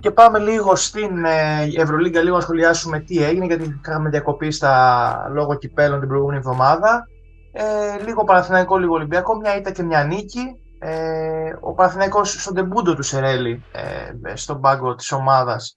Και 0.02 0.12
πάμε 0.12 0.40
λίγο 0.40 0.76
στην 0.76 1.26
ε, 1.26 1.70
Ευρωλίγκα, 1.76 2.22
λίγο 2.22 2.36
να 2.36 2.42
σχολιάσουμε 2.42 3.00
τι 3.00 3.24
έγινε, 3.24 3.46
γιατί 3.46 3.80
είχαμε 3.84 4.10
διακοπή 4.10 4.52
στα 4.52 5.30
λόγω 5.34 5.58
κυπέλων 5.58 6.00
την 6.00 6.08
προηγούμενη 6.08 6.38
εβδομάδα. 6.38 7.08
Ε, 7.52 8.04
λίγο 8.04 8.24
Παναθηναϊκό, 8.24 8.78
λίγο 8.78 8.94
Ολυμπιακό, 8.94 9.36
μια 9.36 9.58
ήττα 9.58 9.72
και 9.72 9.84
μια 9.84 10.04
νίκη. 10.04 10.62
Ε, 10.80 11.54
ο 11.60 11.74
Παναθηναϊκός 11.74 12.42
στον 12.42 12.56
τεμπούντο 12.56 12.96
του 12.96 13.04
Σερέλη, 13.04 13.64
ε, 13.72 14.36
στον 14.36 14.62
πάγκο 14.62 14.96
της 14.96 15.12
ομάδας, 15.12 15.76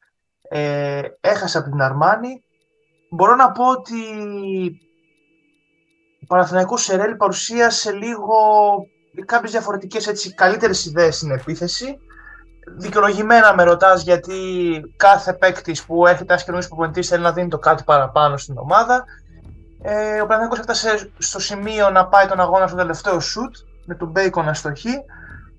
ε, 0.49 1.03
έχασε 1.21 1.59
από 1.59 1.71
την 1.71 1.81
Αρμάνη. 1.81 2.43
Μπορώ 3.11 3.35
να 3.35 3.53
πω 3.53 3.71
ότι 3.71 4.01
ο 6.23 6.27
Παναθηναϊκός 6.27 6.83
Σερέλη 6.83 7.17
παρουσίασε 7.17 7.93
λίγο 7.93 8.37
κάποιες 9.25 9.51
διαφορετικές 9.51 10.07
έτσι, 10.07 10.35
καλύτερες 10.35 10.85
ιδέες 10.85 11.17
στην 11.17 11.31
επίθεση 11.31 11.99
δικαιολογημένα 12.77 13.55
με 13.55 13.63
ρωτάς 13.63 14.03
γιατί 14.03 14.35
κάθε 14.97 15.33
παίκτης 15.33 15.85
που 15.85 16.07
έρχεται 16.07 16.33
ένας 16.33 16.45
καινούριο 16.45 16.69
προπονητής 16.69 17.09
θέλει 17.09 17.23
να 17.23 17.33
δίνει 17.33 17.49
το 17.49 17.59
κάτι 17.59 17.83
παραπάνω 17.85 18.37
στην 18.37 18.59
ομάδα. 18.59 19.05
Ε, 19.83 20.21
ο 20.21 20.27
Παναθηναϊκός 20.27 20.59
έφτασε 20.59 21.11
στο 21.19 21.41
σημείο 21.41 21.91
να 21.91 22.07
πάει 22.07 22.27
τον 22.27 22.41
αγώνα 22.41 22.67
στο 22.67 22.77
τελευταίο 22.77 23.21
σουτ 23.21 23.57
με 23.87 23.95
τον 23.95 24.11
Μπέικον 24.11 24.49
αστοχή. 24.49 24.95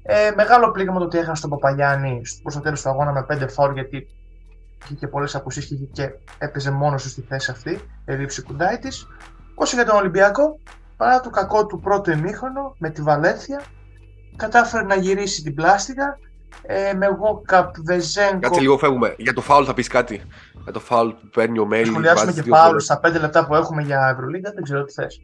Ε, 0.04 0.32
μεγάλο 0.36 0.72
πλήγμα 0.72 0.98
το 0.98 1.04
ότι 1.04 1.18
έχασε 1.18 1.42
τον 1.42 1.50
Παπαγιάννη 1.50 2.22
προς 2.42 2.54
το 2.54 2.60
τέλος 2.60 2.82
του 2.82 2.90
αγώνα 2.90 3.12
με 3.12 3.26
5 3.30 3.50
φόρ 3.50 3.74
γιατί 3.74 4.08
είχε 4.84 4.94
και 4.94 5.08
πολλές 5.08 5.36
απουσίες 5.36 5.66
και, 5.66 5.74
είχε 5.74 5.86
και 5.86 6.12
έπαιζε 6.38 6.72
μόνος 6.72 7.04
του 7.04 7.10
στη 7.10 7.22
θέση 7.22 7.52
αυτή, 7.52 7.80
ερήψη 8.06 8.42
κουντάι 8.42 8.78
τη. 8.78 8.88
Όσο 9.56 9.76
για 9.76 9.86
τον 9.86 9.96
Ολυμπιακό, 9.96 10.60
παρά 10.98 11.20
το 11.20 11.30
κακό 11.30 11.66
του 11.66 11.80
πρώτο 11.80 12.12
ημίχρονο 12.12 12.76
με 12.78 12.90
τη 12.90 13.02
Βαλένθια, 13.02 13.62
κατάφερε 14.36 14.84
να 14.84 14.96
γυρίσει 14.96 15.44
την 15.44 15.54
πλάστηκα 15.54 16.18
ε, 16.62 16.94
με 16.94 17.08
Γόκαπ, 17.08 17.76
Βεζέγκο. 17.84 18.40
Κάτσε 18.40 18.60
λίγο, 18.60 18.78
φεύγουμε. 18.78 19.16
Για 19.18 19.34
το 19.34 19.42
φάουλ 19.42 19.64
θα 19.68 19.74
πεις 19.74 19.88
κάτι. 19.88 20.22
Για 20.64 20.72
το 20.72 20.80
φάουλ 20.80 21.10
που 21.10 21.28
παίρνει 21.34 21.60
ο 21.60 21.66
Μέιλι. 21.66 21.86
σχολιάσουμε 21.86 22.26
βάζει 22.26 22.38
και 22.38 22.42
δύο 22.42 22.52
πάλι 22.52 22.68
φορές. 22.68 22.84
στα 22.84 23.00
5 23.04 23.20
λεπτά 23.20 23.46
που 23.46 23.56
έχουμε 23.56 23.82
για 23.82 24.10
Ευρωλίγκα, 24.14 24.52
δεν 24.52 24.64
ξέρω 24.64 24.84
τι 24.84 24.94
θες. 24.94 25.22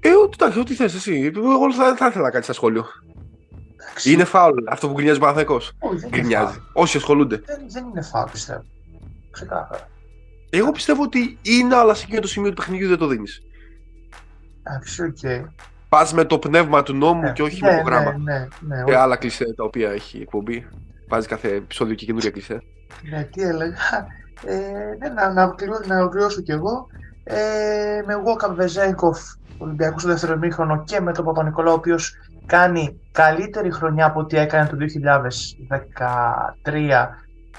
Ε, 0.00 0.08
εντάξει, 0.32 0.58
ό,τι 0.58 0.74
θες 0.74 0.94
εσύ. 0.94 1.32
Εγώ 1.36 1.72
θα, 1.72 1.96
θα 1.96 2.06
ήθελα 2.06 2.24
να 2.24 2.30
κάνει 2.30 2.44
ένα 2.44 2.54
σχόλιο. 2.54 2.84
Είναι 4.04 4.24
φάουλ 4.24 4.64
αυτό 4.68 4.86
που 4.86 4.92
γκρινιάζει 4.94 5.18
ο 5.18 5.20
Παναθηναϊκός. 5.20 5.60
Γκρινιάζει. 6.08 6.62
Όσοι 6.72 6.96
ασχολούνται. 6.96 7.42
Δεν, 7.46 7.58
δεν 7.68 7.86
είναι 7.86 8.02
φάουλ, 8.02 8.30
πιστεύω. 8.30 8.62
Ξεκάθαρα. 9.30 9.88
Εγώ 10.50 10.72
πιστεύω 10.72 11.02
ότι 11.02 11.38
είναι, 11.42 11.74
αλλά 11.76 11.94
σε 11.94 12.04
εκείνο 12.04 12.20
το 12.20 12.28
σημείο 12.28 12.48
του 12.48 12.56
παιχνιδιού 12.56 12.88
δεν 12.88 12.98
το 12.98 13.06
δίνεις. 13.06 13.42
Εντάξει, 14.62 15.02
οκ. 15.02 15.50
Πας 15.94 16.12
με 16.12 16.24
το 16.24 16.38
πνεύμα 16.38 16.82
του 16.82 16.94
νόμου 16.94 17.20
Ναι, 17.20 17.32
και 17.32 17.42
όχι 17.42 17.62
ναι, 17.62 17.70
με 17.70 17.76
το 17.76 17.82
γράμμα. 17.82 18.18
Ναι, 18.18 18.32
ναι, 18.32 18.38
ναι, 18.60 18.76
Και 18.84 18.90
όχι. 18.90 18.94
άλλα 19.00 19.16
κλισέ 19.16 19.44
τα 19.56 19.64
οποία 19.64 19.90
έχει 19.90 20.18
η 20.18 20.20
εκπομπή. 20.20 20.66
Βάζει 21.08 21.26
κάθε 21.26 21.48
επεισόδιο 21.48 21.94
και 21.94 22.04
καινούρια 22.06 22.30
κλισέ. 22.30 22.62
Ναι, 23.10 23.22
τι 23.22 23.42
έλεγα. 23.42 24.06
Ε, 24.46 24.56
ναι, 24.98 25.08
να, 25.14 25.32
να, 25.32 25.42
ολοκληρώ- 25.44 25.86
να 25.86 25.98
ολοκληρώσω 25.98 26.40
κι 26.40 26.50
εγώ. 26.50 26.86
Ε, 27.24 27.34
με 28.06 28.16
Βόκα 28.16 28.52
Βεζέγκοφ, 28.54 29.18
Ολυμπιακός 29.58 30.00
στο 30.02 30.10
δεύτερο 30.10 30.32
ημίχρονο 30.32 30.82
και 30.84 31.00
με 31.00 31.12
τον 31.12 31.24
Παπα-Νικολάου, 31.24 31.72
ο 31.72 31.76
οποίος 31.76 32.12
κάνει 32.46 33.00
καλύτερη 33.12 33.70
χρονιά 33.72 34.06
από 34.06 34.20
ό,τι 34.20 34.36
έκανε 34.36 34.68
το 34.68 34.76
2013, 34.76 37.08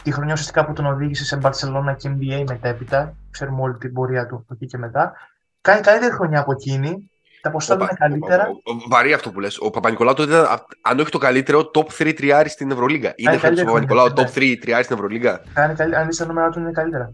τη 0.03 0.11
χρονιά 0.11 0.33
ουσιαστικά 0.33 0.65
που 0.65 0.73
τον 0.73 0.85
οδήγησε 0.85 1.25
σε 1.25 1.37
Μπαρσελόνα 1.37 1.93
και 1.93 2.09
NBA 2.09 2.43
μετέπειτα. 2.47 3.13
Ξέρουμε 3.31 3.61
όλη 3.61 3.77
την 3.77 3.93
πορεία 3.93 4.25
του 4.25 4.35
από 4.35 4.45
εκεί 4.53 4.65
και 4.65 4.77
μετά. 4.77 5.13
Κάνει 5.61 5.81
καλύτερη 5.81 6.13
χρονιά 6.13 6.39
από 6.39 6.51
εκείνη. 6.51 7.09
Τα 7.45 7.51
ποσοστά 7.51 7.75
του 7.77 7.83
είναι 7.83 7.93
καλύτερα. 7.99 8.47
Ο- 8.63 8.71
ο- 8.71 8.83
Βαρύ 8.89 9.13
αυτό 9.13 9.31
που 9.31 9.39
λες. 9.39 9.57
Ο 9.59 9.69
Παπα-Νικολάου 9.69 10.13
τότε 10.13 10.31
ήταν, 10.31 10.43
α- 10.45 10.65
αν 10.81 10.99
όχι 10.99 11.09
το 11.09 11.17
καλύτερο, 11.17 11.71
top 11.73 11.85
3 11.97 12.13
τριάρι 12.13 12.49
στην 12.49 12.71
Ευρωλίγκα. 12.71 13.13
Είναι 13.15 13.29
φέτος 13.31 13.41
ο 13.41 13.47
καλύτερη 13.47 13.65
Παπα-Νικολάου 13.67 14.05
χρονιά, 14.05 14.31
top 14.31 14.33
3 14.37 14.57
τριάρι 14.61 14.83
στην 14.83 14.95
Ευρωλίγκα. 14.95 15.41
Κάνει 15.53 15.73
καλύτερα. 15.75 16.01
Αν 16.01 16.09
δει 16.09 16.17
τα 16.17 16.25
νούμερα 16.25 16.49
του, 16.49 16.59
είναι 16.59 16.71
καλύτερα. 16.71 17.11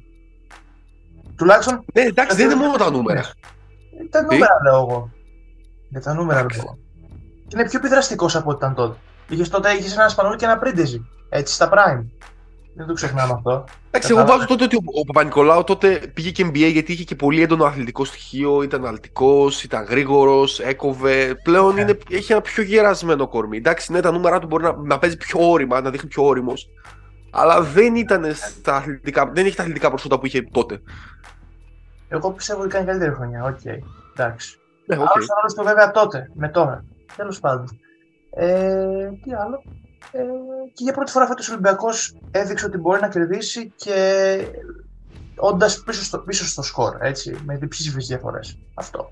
Τουλάχιστον 1.36 1.84
Ναι, 1.94 2.02
εντάξει, 2.02 2.36
δεν 2.36 2.46
είναι 2.46 2.56
μόνο 2.56 2.74
τα 2.78 2.92
νούμερα. 2.92 3.22
Τα 4.10 4.22
νούμερα 4.22 4.54
λέω 4.64 4.76
εγώ. 4.80 5.10
Για 5.90 6.02
τα 6.02 6.14
νούμερα 6.14 6.40
λέω 6.40 6.48
εγώ. 6.58 6.78
Είναι 7.54 7.64
πιο 7.70 7.80
επιδραστικός 7.80 8.36
από 8.36 8.50
ό,τι 8.50 8.58
ήταν 8.58 8.74
τότε. 8.76 8.98
Είχες 9.30 9.50
τότε 9.50 9.72
είχες 9.72 9.96
ένα 9.96 10.10
Σπανούλη 10.10 10.36
και 10.38 10.46
ένα 10.46 10.58
Πρίντεζι. 10.58 11.06
Έτσι 11.30 11.54
στα 11.54 11.70
Prime. 11.74 12.06
Δεν 12.82 12.90
το 12.90 12.94
ξεχνάμε 12.94 13.34
αυτό. 13.34 13.52
Εντάξει, 13.88 14.12
εγώ 14.12 14.20
Κατάλαβα. 14.20 14.34
βάζω 14.34 14.46
τότε 14.48 14.64
ότι 14.64 14.76
ο, 14.76 14.80
ο 15.02 15.04
Παπα-Νικολάου 15.06 15.64
τότε 15.64 16.12
πήγε 16.14 16.32
και 16.32 16.46
NBA 16.48 16.72
γιατί 16.72 16.92
είχε 16.92 17.04
και 17.04 17.16
πολύ 17.16 17.42
έντονο 17.42 17.66
αθλητικό 17.66 18.06
στοιχείο. 18.06 18.62
Ήταν 18.64 18.86
αλτικός, 18.86 19.64
ήταν 19.64 19.84
γρήγορος, 19.84 20.60
έκοβε. 20.60 21.36
Πλέον 21.44 21.74
Ναι. 21.74 21.82
είναι, 21.82 21.98
έχει 22.10 22.32
ένα 22.32 22.42
πιο 22.42 22.64
γερασμένο 22.64 23.28
κορμί. 23.28 23.58
Εντάξει, 23.58 23.92
ναι, 23.92 24.00
τα 24.00 24.12
νούμερα 24.12 24.40
του 24.40 24.48
μπορεί 24.48 24.64
να, 24.64 24.76
να 24.78 25.00
παίζει 25.00 25.18
πιο 25.18 25.50
όρημα, 25.50 25.82
να 25.82 25.90
δείχνει 25.90 26.10
πιο 26.10 26.26
όριμος. 26.26 26.70
Αλλά 27.32 27.62
δεν 27.62 27.96
ήταν 27.96 28.26
στα 28.34 28.76
αθλητικά, 28.76 29.32
δεν 29.34 29.46
έχει 29.46 29.56
τα 29.56 29.62
αθλητικά 29.62 29.90
προσόντα 29.90 30.20
που 30.20 30.26
είχε 30.26 30.42
τότε. 30.42 30.82
Εγώ 32.10 32.32
πιστεύω 32.32 32.62
ότι 32.62 32.70
κάνει 32.70 32.86
καλύτερη 32.86 33.14
χρονιά. 33.14 33.44
Οκ. 33.44 33.60
Εντάξει. 34.16 34.58
Ναι, 34.86 34.96
οκ. 34.96 35.02
Άλλος 35.16 35.28
ο 35.52 35.56
του 35.56 35.64
βέβαια 35.64 35.92
τότε, 35.92 36.32
με 36.34 36.50
τώρα. 36.50 36.86
Τέλος 37.16 37.40
πάντων. 37.40 37.80
Ε, 38.36 39.10
τι 39.24 39.34
άλλο; 39.34 39.64
Ε, 40.12 40.20
και 40.74 40.84
για 40.84 40.94
πρώτη 40.94 41.12
φορά 41.12 41.28
φέτος 41.28 41.50
ο 41.50 41.52
Ολυμπιακός 41.52 42.16
έδειξε 42.32 42.66
ότι 42.66 42.78
μπορεί 42.78 43.02
να 43.02 43.08
κερδίσει 43.08 43.72
και 43.76 44.48
όντας 45.36 45.84
πίσω 45.84 46.04
στο, 46.04 46.20
πίσω 46.20 46.46
στο 46.46 46.62
σκορ, 46.62 46.98
έτσι, 47.02 47.36
με 47.46 47.58
διψήφιες 47.58 48.08
διαφορές. 48.08 48.58
Αυτό. 48.74 49.12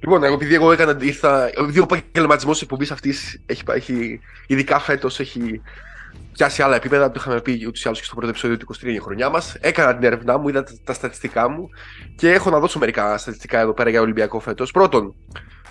Λοιπόν, 0.00 0.24
εγώ 0.24 0.34
επειδή 0.34 0.54
εγώ 0.54 0.72
έκανα, 0.72 0.96
ήρθα, 1.00 1.46
επειδή 1.46 1.80
ο 1.80 1.82
επαγγελματισμό 1.82 2.52
τη 2.52 2.58
εκπομπή 2.62 2.92
αυτής 2.92 3.42
έχει, 3.46 3.64
πά- 3.64 3.76
έχει, 3.76 4.20
ειδικά 4.46 4.78
φέτος 4.78 5.20
έχει 5.20 5.60
πιάσει 6.32 6.62
άλλα 6.62 6.76
επίπεδα, 6.76 7.06
το 7.10 7.14
είχαμε 7.16 7.40
πει 7.40 7.64
ούτως 7.66 7.82
ή 7.82 7.86
άλλως 7.86 7.98
και 7.98 8.04
στο 8.04 8.14
πρώτο 8.14 8.28
επεισόδιο 8.30 8.56
του 8.56 8.66
23 8.80 8.84
η 8.86 8.98
χρονιά 8.98 9.28
μας. 9.28 9.54
Έκανα 9.60 9.94
την 9.94 10.04
έρευνά 10.04 10.38
μου, 10.38 10.48
είδα 10.48 10.62
τα, 10.62 10.72
τα 10.84 10.92
στατιστικά 10.92 11.48
μου 11.48 11.68
και 12.16 12.32
έχω 12.32 12.50
να 12.50 12.58
δώσω 12.58 12.78
μερικά 12.78 13.18
στατιστικά 13.18 13.60
εδώ 13.60 13.72
πέρα 13.72 13.90
για 13.90 14.00
Ολυμπιακό 14.00 14.40
φέτος. 14.40 14.70
Πρώτον, 14.70 15.14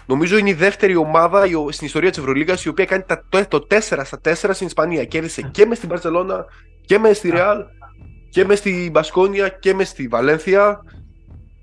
νομίζω 0.09 0.37
είναι 0.37 0.49
η 0.49 0.53
δεύτερη 0.53 0.95
ομάδα 0.95 1.45
η 1.45 1.53
ο- 1.53 1.71
στην 1.71 1.87
ιστορία 1.87 2.09
της 2.09 2.19
Ευρωλίγα 2.19 2.57
η 2.65 2.67
οποία 2.67 2.85
κάνει 2.85 3.03
τα, 3.03 3.25
το, 3.29 3.45
το 3.47 3.67
4 3.69 3.79
στα 4.03 4.21
4 4.23 4.33
στην 4.53 4.67
Ισπανία. 4.67 5.05
Κέρδισε 5.05 5.41
και 5.41 5.65
μες 5.65 5.77
στην 5.77 5.89
Παρσελώνα 5.89 6.45
και 6.85 6.97
μες 6.97 7.17
στη 7.17 7.29
Ρεάλ 7.29 7.63
και 8.29 8.45
μες 8.45 8.57
στη 8.59 8.89
Μπασκόνια 8.91 9.49
και 9.49 9.73
μες 9.73 9.87
στη 9.87 10.07
Βαλένθια. 10.07 10.83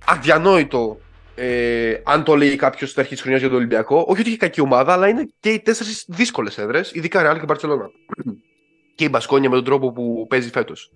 Αδιανόητο 0.06 0.98
ε, 1.34 1.94
αν 2.04 2.24
το 2.24 2.34
λέει 2.36 2.56
κάποιος 2.56 2.90
στην 2.90 3.00
αρχή 3.00 3.12
της 3.12 3.20
χρονιάς 3.22 3.40
για 3.40 3.50
τον 3.50 3.58
Ολυμπιακό. 3.58 4.04
Όχι 4.08 4.20
ότι 4.20 4.28
έχει 4.30 4.38
κακή 4.38 4.60
ομάδα, 4.60 4.92
αλλά 4.92 5.08
είναι 5.08 5.28
και 5.40 5.50
οι 5.50 5.60
τέσσερις 5.60 6.04
δύσκολες 6.08 6.58
έδρες, 6.58 6.92
ειδικά 6.94 7.22
Ρεάλ 7.22 7.38
και 7.38 7.44
Μπαρσελόνα. 7.44 7.90
και 8.96 9.04
η 9.04 9.08
Μπασκόνια 9.10 9.48
με 9.48 9.54
τον 9.54 9.64
τρόπο 9.64 9.92
που 9.92 10.26
παίζει 10.28 10.50
φέτος. 10.50 10.90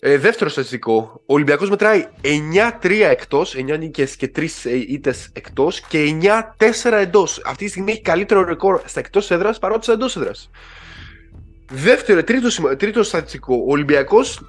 Ε, 0.00 0.18
δεύτερο 0.18 0.50
στατιστικό. 0.50 1.22
Ο 1.26 1.34
Ολυμπιακός 1.34 1.70
μετράει 1.70 2.06
9-3 2.22 3.08
εκτός, 3.10 3.54
9 3.54 3.76
νίκες 3.78 4.16
και 4.16 4.28
3 4.28 4.70
ήττες 4.88 5.30
εκτός 5.32 5.80
και 5.80 5.98
9-4 5.98 6.98
εντός. 6.98 7.42
Αυτή 7.44 7.64
τη 7.64 7.70
στιγμή 7.70 7.90
έχει 7.90 8.00
καλύτερο 8.02 8.44
ρεκόρ 8.44 8.80
στα 8.84 9.00
εκτός 9.00 9.30
έδρας 9.30 9.58
παρότι 9.58 9.82
στα 9.84 9.92
εντός 9.92 10.16
έδρας. 10.16 10.50
Δεύτερο, 11.72 12.24
τρίτο, 12.24 12.50
σημα- 12.50 12.76
τρίτο 12.76 13.02
στατιστικό. 13.02 13.54
Ο 13.54 13.70
Ολυμπιακός 13.72 14.40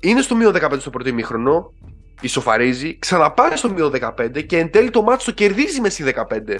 είναι 0.00 0.20
στο 0.22 0.34
μείον 0.36 0.52
15 0.52 0.80
στο 0.80 0.90
πρώτο 0.90 1.08
ημίχρονο, 1.08 1.72
ισοφαρίζει, 2.20 2.98
ξαναπάει 2.98 3.56
στο 3.56 3.70
μείον 3.70 3.90
15 3.90 4.42
και 4.42 4.58
εν 4.58 4.70
τέλει 4.70 4.90
το 4.90 5.02
μάτι 5.02 5.24
το 5.24 5.30
κερδίζει 5.32 5.80
με 5.80 5.88
στη 5.88 6.02
15. 6.02 6.58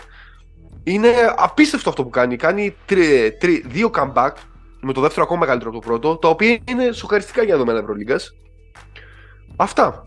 Είναι 0.84 1.08
απίστευτο 1.36 1.88
αυτό 1.90 2.02
που 2.02 2.10
κάνει. 2.10 2.36
Κάνει 2.36 2.76
τρι, 2.86 3.36
τρι, 3.40 3.64
δύο 3.66 3.90
comeback 3.94 4.30
με 4.82 4.92
το 4.92 5.00
δεύτερο 5.00 5.22
ακόμα 5.22 5.40
μεγαλύτερο 5.40 5.70
από 5.70 5.80
το 5.80 5.86
πρώτο, 5.86 6.16
τα 6.16 6.28
οποία 6.28 6.58
είναι 6.68 6.92
σοκαριστικά 6.92 7.42
για 7.42 7.52
δεδομένα 7.52 7.78
Ευρωλίγκας. 7.78 8.34
Αυτά. 9.56 10.06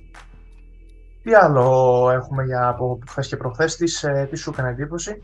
Τι 1.23 1.33
άλλο 1.33 2.09
έχουμε 2.13 2.43
για 2.43 2.67
από 2.67 2.99
χθες 3.07 3.27
και 3.27 3.37
προχθές, 3.37 3.75
τι, 3.75 3.91
ε, 4.07 4.25
τι 4.25 4.35
σου 4.35 4.49
έκανε 4.49 4.69
εντύπωση; 4.69 5.21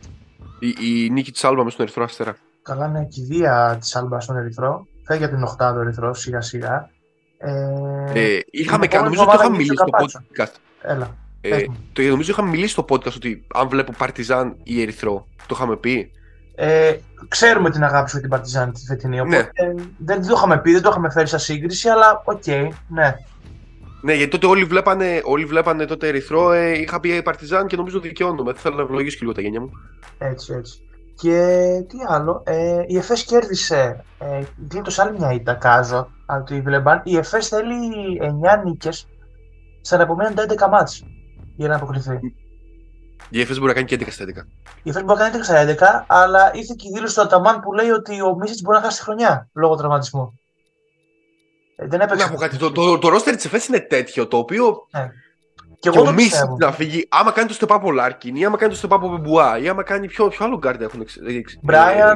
Η, 0.60 0.76
η 0.82 1.10
νίκη 1.10 1.32
της 1.32 1.44
Άλμπα 1.44 1.64
με 1.64 1.70
στον 1.70 1.86
Ερυθρό 1.86 2.04
Αστέρα. 2.04 2.36
Καλά 2.62 2.88
είναι 2.88 3.06
κηδεία 3.06 3.78
της 3.80 3.96
Άλμπα 3.96 4.20
στον 4.20 4.38
Ερυθρό. 4.38 4.88
Φεύγει 5.06 5.24
από 5.24 5.34
την 5.34 5.44
Οχτάδο 5.44 5.80
Ερυθρό 5.80 6.14
σιγά 6.14 6.42
σιγά. 6.42 6.90
Ε, 7.38 7.52
Ε, 8.14 8.40
είχαμε, 8.52 8.88
την 8.88 9.00
νομίζω 9.00 9.22
επόμενη 9.22 9.22
ότι 9.22 9.36
είχαμε 9.36 9.46
εβδομάδα 9.46 9.50
μιλήσει 9.50 9.76
στο 9.76 9.86
γυρίζει 9.86 10.18
podcast. 10.38 10.56
Έλα. 10.82 11.18
Ε, 11.42 11.50
πες 11.50 11.68
μου. 11.68 11.78
το, 11.94 12.02
νομίζω 12.02 12.32
είχαμε 12.32 12.50
μιλήσει 12.50 12.72
στο 12.72 12.86
podcast 12.90 13.16
ότι 13.16 13.48
αν 13.54 13.68
βλέπω 13.68 13.94
Παρτιζάν 13.98 14.56
ή 14.64 14.82
Ερυθρό. 14.82 15.28
Το 15.48 15.56
είχαμε 15.56 15.78
πει. 15.78 16.12
Ε, 16.64 16.98
ξέρουμε 17.28 17.70
την 17.70 17.84
αγάπη 17.84 18.10
σου 18.10 18.18
για 18.18 18.22
την 18.22 18.30
Παρτιζάν 18.30 18.74
τη 18.74 18.86
φετινή. 18.86 19.20
Οπότε 19.20 19.36
Ναι. 19.36 19.68
ε, 19.68 19.74
δεν 19.98 20.28
το 20.28 20.34
είχαμε 20.36 20.58
πει, 20.62 20.72
δεν 20.72 20.82
το 20.82 20.90
είχαμε 20.90 21.10
φέρει 21.12 21.28
σαν 21.28 21.40
σύγκριση, 21.40 21.90
αλλά 21.90 22.22
οκ, 22.26 22.48
ναι. 22.88 23.16
Ναι, 24.02 24.14
γιατί 24.14 24.32
τότε 24.32 24.46
όλοι 24.48 24.64
βλέπανε, 24.64 25.22
όλοι 25.24 25.46
βλέπανε 25.46 25.86
τότε 25.86 26.08
Ερυθρό. 26.08 26.52
Ε, 26.52 26.72
είχα 26.80 27.00
πει 27.00 27.22
Παρτιζάν 27.22 27.68
και 27.68 27.76
νομίζω 27.76 28.00
δικαιώνομαι. 28.00 28.54
Θέλω 28.54 28.76
να 28.76 28.82
ευλογήσω 28.82 29.14
και 29.18 29.22
λίγο 29.22 29.34
τα 29.34 29.42
γένια 29.42 29.60
μου. 29.62 29.70
Έτσι, 30.18 30.54
έτσι. 30.54 30.82
Και 31.16 31.68
τι 31.88 31.98
άλλο, 32.08 32.44
ε, 32.46 32.84
η 32.88 32.98
ΕΦΕΣ 32.98 33.24
κέρδισε 33.24 34.04
ε, 34.20 34.42
γλίτωσε 34.72 35.02
άλλη 35.02 35.18
μια 35.18 35.32
ήττα, 35.34 35.54
κάζο, 35.54 36.10
από 36.26 36.46
τη 36.46 36.62
Βιλεμπάν. 36.62 37.02
Η 37.04 37.18
ΕΦΕΣ 37.18 37.48
θέλει 37.48 37.76
9 38.22 38.64
νίκες 38.66 39.08
στα 39.82 40.02
επόμενα 40.02 40.34
11 40.36 40.70
ματς 40.70 41.04
για 41.56 41.68
να 41.68 41.76
προκριθεί. 41.76 42.20
Η 43.30 43.42
ΕΦΕΣ 43.42 43.56
μπορεί 43.58 43.68
να 43.68 43.74
κάνει 43.74 43.86
και 43.88 43.96
11 44.00 44.08
στα 44.10 44.24
11. 44.24 44.28
Η 44.84 44.90
ΕΦΕΣ 44.90 45.04
μπορεί 45.04 45.20
να 45.20 45.30
κάνει 45.30 45.44
11 45.44 45.44
στα 45.44 46.04
11, 46.04 46.06
αλλά 46.08 46.52
ήρθε 46.54 46.74
και 46.78 46.88
η 46.88 46.92
δήλωση 46.94 47.16
του 47.16 47.22
Αταμάν 47.22 47.60
που 47.60 47.74
λέει 47.74 47.90
ότι 47.90 48.22
ο 48.22 48.36
Μίσιτς 48.36 48.62
μπορεί 48.62 48.78
να 48.78 48.84
χάσει 48.84 48.98
τη 48.98 49.04
χρονιά 49.04 49.50
λόγω 49.54 49.76
τραυματισμού. 49.76 50.40
Ε, 51.76 51.88
δεν 51.88 52.02
έπαιξε. 52.02 52.26
Να 52.26 52.32
πω 52.32 52.38
κάτι. 52.38 52.58
Το, 52.58 52.72
το, 52.72 52.98
το 52.98 53.08
roster 53.16 53.34
της 53.36 53.46
ΕΦΕΣ 53.46 53.68
είναι 53.68 53.80
τέτοιο 53.80 54.28
το 54.28 54.38
οποίο 54.38 54.88
Και 54.92 55.00
και 55.80 55.90
εγώ 55.90 56.02
ο 56.02 56.04
το 56.06 56.12
Μίσιτς 56.14 56.32
πιστεύω. 56.34 56.58
να 56.60 56.72
φύγει. 56.72 57.08
Άμα 57.12 57.32
κάνει 57.32 57.50
το 57.50 57.58
step 57.68 57.76
up 57.76 57.82
ο 57.84 57.92
Λάρκιν 57.92 58.36
ή 58.36 58.46
άμα 58.46 58.58
κάνει 58.58 58.74
το 58.78 58.88
step 58.90 58.96
up 58.98 59.02
ο 59.02 59.08
Μπομπουά 59.08 59.58
ή 59.60 59.68
άμα 59.70 59.84
κάνει 59.84 60.08
ποιο, 60.08 60.28
ποιο 60.28 60.46
άλλο 60.46 60.60
guard 60.64 60.80
έχουν. 60.80 61.02
εξ- 61.02 61.18
εξ- 61.28 61.60
Bryant. 61.68 62.16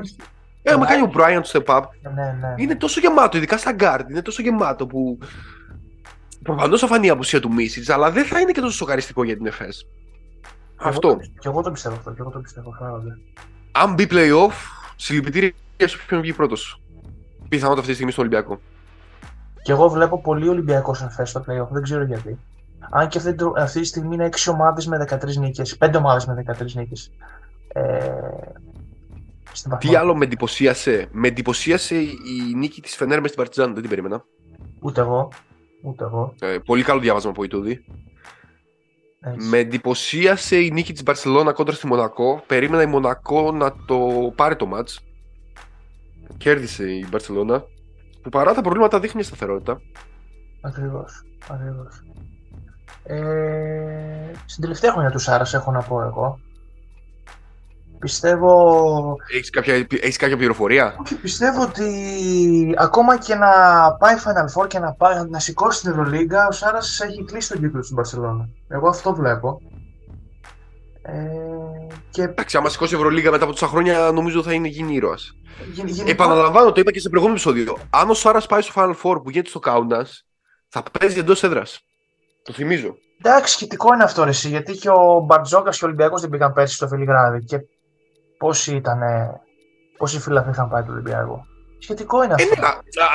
Ε, 0.63 0.71
άμα 0.73 0.85
κάνει 0.85 1.01
ο 1.01 1.11
Bryant 1.17 1.41
το 1.51 1.59
step 1.65 1.75
up. 1.75 1.81
Ναι, 2.15 2.23
ναι. 2.41 2.53
Είναι 2.57 2.75
τόσο 2.75 2.99
γεμάτο, 2.99 3.37
ειδικά 3.37 3.57
στα 3.57 3.75
guard. 3.79 4.03
Είναι 4.09 4.21
τόσο 4.21 4.41
γεμάτο 4.41 4.87
που. 4.87 5.17
Προφανώς 6.43 6.79
θα 6.79 6.87
φανεί 6.87 7.07
η 7.07 7.09
απουσία 7.09 7.39
του 7.39 7.53
Μίσιτς, 7.53 7.89
αλλά 7.89 8.11
δεν 8.11 8.25
θα 8.25 8.39
είναι 8.39 8.51
και 8.51 8.61
τόσο 8.61 8.75
σοκαριστικό 8.75 9.23
για 9.23 9.35
την 9.37 9.45
ΕΦΕΣ. 9.45 9.85
Και 10.77 10.83
Αυτό. 10.87 11.07
εγώ 11.07 11.17
το- 11.17 11.25
Και 11.39 11.47
εγώ 11.47 11.61
το 11.61 11.71
πιστεύω 11.71 11.95
αυτό. 11.95 12.11
Και 12.11 12.21
εγώ 12.21 12.29
το 12.29 12.39
πιστεύω. 12.39 12.71
φαίνονται. 12.79 13.17
Αν 13.71 13.93
μπει 13.93 14.07
playoff, 14.11 14.51
συλληπιτήρια 14.95 15.53
σε 15.77 15.97
όποιον 16.03 16.21
βγει 16.21 16.33
πρώτος. 16.33 16.81
Πιθανότατα 17.49 17.79
αυτή 17.79 17.87
τη 17.87 17.93
στιγμή 17.93 18.11
στο 18.11 18.21
Ολυμπιακό. 18.21 18.59
Και 19.63 19.71
εγώ 19.71 19.89
βλέπω 19.89 20.21
πολύ 20.21 20.47
Ολυμπιακός 20.49 20.97
σαν 20.97 21.09
φες 21.11 21.29
στο 21.29 21.39
playoff. 21.47 21.67
Δεν 21.71 21.83
ξέρω 21.83 22.03
γιατί. 22.03 22.39
Αν 22.89 23.07
και 23.07 23.17
αυτή, 23.17 23.35
το- 23.35 23.53
αυτή 23.57 23.79
τη 23.79 23.85
στιγμή 23.85 24.13
είναι 24.15 24.25
6 24.25 24.49
ομάδες 24.51 24.87
με 24.87 24.97
13 24.97 25.37
νίκες. 25.39 25.77
5 25.77 25.97
ομάδες 25.97 26.25
με 26.25 26.33
13 26.33 26.75
νίκες. 26.75 27.11
Ε, 27.67 27.81
στην 29.51 29.63
Τι 29.63 29.69
βαθμολογία. 29.69 29.99
άλλο 29.99 30.15
με 30.15 30.25
εντυπωσίασε; 30.25 31.07
Με 31.11 31.27
εντυπωσίασε 31.27 31.95
η 31.95 32.53
νίκη 32.55 32.81
της 32.81 32.95
Φενέρ 32.95 33.19
μες 33.21 33.29
στην 33.31 33.41
Παρτιζάν. 33.43 33.71
Δεν 33.73 33.81
την 33.81 33.89
περίμενα. 33.89 34.23
Ούτε 34.81 35.01
εγώ. 35.01 35.29
Ούτε 35.83 36.03
εγώ. 36.03 36.33
Ε, 36.39 36.57
πολύ 36.65 36.83
καλό 36.83 36.99
διάβασμα 36.99 37.29
από 37.29 37.43
Ιτούδη. 37.43 37.85
Έτσι. 39.27 39.47
Με 39.47 39.57
εντυπωσίασε 39.57 40.55
η 40.55 40.71
νίκη 40.71 40.93
της 40.93 41.03
Μπαρσελόνα 41.03 41.53
κόντρα 41.53 41.75
στη 41.75 41.87
Μονακό. 41.87 42.43
Περίμενα 42.47 42.83
η 42.83 42.85
Μονακό 42.85 43.51
να 43.51 43.75
το 43.85 43.97
πάρει 44.35 44.55
το 44.55 44.65
μάτς. 44.65 44.99
Κέρδισε 46.37 46.91
η 46.91 47.07
Μπαρσελόνα. 47.09 47.63
Που 48.21 48.29
παρά 48.29 48.53
τα 48.53 48.61
προβλήματα 48.61 48.99
δείχνει 48.99 49.15
μια 49.15 49.25
σταθερότητα. 49.25 49.81
Ακριβώς. 50.61 51.23
Ακριβώς. 51.49 52.03
Ε, 53.03 54.31
στην 54.45 54.61
τελευταία 54.61 54.91
χρονιά 54.91 55.11
του 55.11 55.19
Σάρας 55.19 55.53
έχω 55.53 55.71
να 55.71 55.81
πω 55.81 56.01
εγώ. 56.01 56.39
Πιστεύω... 57.99 59.15
Έχεις 59.33 59.49
κάποια, 59.49 59.87
έχεις 59.89 60.17
κάποια 60.17 60.37
πληροφορία; 60.37 60.95
Όχι, 61.01 61.15
πιστεύω 61.15 61.61
ότι 61.61 62.75
ακόμα 62.77 63.17
και 63.17 63.35
να 63.35 63.47
πάει 63.99 64.15
Final 64.25 64.61
Four 64.61 64.67
και 64.67 64.79
να, 64.79 64.93
πάει, 64.93 65.25
να 65.29 65.39
σηκώσει 65.39 65.81
την 65.81 65.91
Ευρωλίγκα, 65.91 66.47
ο 66.47 66.51
Σάρας 66.51 66.99
έχει 66.99 67.23
κλείσει 67.23 67.49
τον 67.49 67.61
κύκλο 67.61 67.83
στην 67.83 67.95
Μπαρσελόνα. 67.95 68.49
Εγώ 68.67 68.87
αυτό 68.87 69.13
βλέπω. 69.13 69.61
Ε, 71.01 71.13
και... 72.09 72.21
Εντάξει, 72.21 72.57
άμα 72.57 72.69
σηκώσει 72.69 72.93
η 72.93 72.97
Ευρωλίγα 72.97 73.31
μετά 73.31 73.43
από 73.43 73.53
τόσα 73.53 73.67
χρόνια, 73.67 74.11
νομίζω 74.13 74.43
θα 74.43 74.53
είναι 74.53 74.67
γίνει 74.67 74.93
ήρωας. 74.93 75.31
Γεν, 75.73 76.07
Επαναλαμβάνω, 76.07 76.71
το 76.71 76.79
είπα 76.79 76.91
και 76.91 76.99
σε 76.99 77.09
προηγούμενο 77.09 77.39
επεισόδιο. 77.39 77.77
Αν 77.89 78.09
ο 78.09 78.13
Σάρας 78.13 78.45
πάει 78.45 78.61
στο 78.61 78.73
Final 78.75 78.93
Four 79.03 79.21
που 79.23 79.29
γίνεται 79.29 79.49
στο 79.49 79.59
Κάουντα, 79.59 80.05
θα 80.67 80.83
παίζει 80.99 81.19
εντός 81.19 81.43
έδρας. 81.43 81.79
Το 82.43 82.53
θυμίζω. 82.53 82.95
Εντάξει, 83.21 83.53
σχετικό 83.53 83.93
είναι 83.93 84.03
αυτό, 84.03 84.23
ρε, 84.23 84.31
γιατί 84.31 84.77
και 84.77 84.89
ο 84.89 85.23
Μπαρτζόκα 85.25 85.69
και 85.69 85.79
ο 85.83 85.87
Ολυμπιακός 85.87 86.21
δεν 86.21 86.29
πήγαν 86.29 86.53
πέρσι 86.53 86.75
στο 86.75 86.87
Βελιγράδι. 86.87 87.43
Και 87.43 87.59
πόσοι 88.37 88.75
ήταν. 88.75 88.99
Πόσοι 89.97 90.19
φίλοι 90.19 90.43
είχαν 90.49 90.69
πάει 90.69 90.83
το 90.83 90.91
Ολυμπιακό. 90.91 91.45
Σχετικό 91.79 92.23
είναι 92.23 92.33
αυτό. 92.33 92.53
Ε, 92.53 92.59
ναι, 92.59 92.67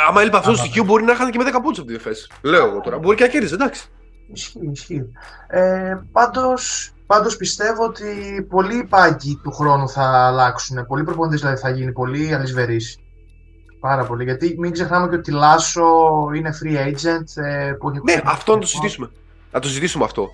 άμα 0.09 0.21
έλειπε 0.21 0.37
αυτός 0.37 0.53
το 0.57 0.59
στοιχείο, 0.59 0.85
μπορεί 0.85 1.05
να 1.05 1.13
είχαν 1.13 1.31
και 1.31 1.39
με 1.39 1.45
10 1.45 1.61
πούτσε 1.63 1.81
από 1.81 1.91
τη 1.91 1.97
ΔΕΦΕΣ. 1.97 2.31
Λέω 2.43 2.67
εγώ 2.67 2.81
τώρα. 2.81 2.99
Μπορεί 2.99 3.17
και 3.17 3.23
να 3.23 3.29
κέρδιζε, 3.29 3.55
εντάξει. 3.55 3.89
Ισχύει, 4.33 4.71
ισχύει. 4.73 5.13
Ε, 5.47 5.95
Πάντως, 6.13 6.93
πάντως 7.07 7.37
πιστεύω 7.37 7.85
ότι 7.85 8.07
πολλοί 8.49 8.87
πάγκοι 8.89 9.41
του 9.43 9.53
χρόνου 9.53 9.89
θα 9.89 10.27
αλλάξουν. 10.27 10.87
Πολλοί 10.87 11.05
προπονητές 11.05 11.41
δηλαδή 11.41 11.61
θα 11.61 11.71
γίνει 11.71 11.93
πολύ 11.93 12.35
αλυσβερής. 12.35 12.99
Πάρα 13.81 14.05
πολύ. 14.05 14.25
Γιατί 14.25 14.57
μην 14.59 14.73
ξεχνάμε 14.73 15.09
και 15.09 15.15
ότι 15.15 15.31
Λάσο 15.31 15.89
είναι 16.35 16.55
free 16.63 16.77
agent. 16.77 17.43
Ε, 17.43 17.73
που 17.73 17.89
έχει 17.89 18.01
ναι, 18.05 18.21
αυτό 18.25 18.55
να 18.55 18.61
το 18.61 18.67
συζητήσουμε. 18.67 19.11
Να 19.53 19.61
το 19.61 19.69
συζητήσουμε 19.69 20.05
αυτό. 20.05 20.29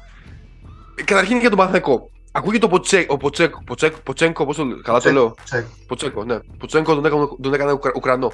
Καταρχήν 1.05 1.39
για 1.39 1.49
τον 1.49 1.59
Παθηναϊκό. 1.59 2.11
Ακούγεται 2.37 2.65
ο, 2.65 2.69
Ποτσέ, 2.69 3.07
ο 3.09 3.17
Ποτσέκο, 3.17 3.63
Ποτσέκο, 3.65 3.99
Ποτσέγκο, 4.03 4.45
πώς 4.45 4.57
το, 4.57 4.81
καλά 4.83 5.01
το 5.01 5.11
λέω; 5.11 5.35
Ποτσέκο, 5.87 6.25
ναι. 6.25 6.39
Ποτσέκο 6.59 6.95
τον 6.95 7.05
έκανε, 7.05 7.27
τον 7.41 7.55
έκανε 7.55 7.73
Ουκρανό. 7.95 8.33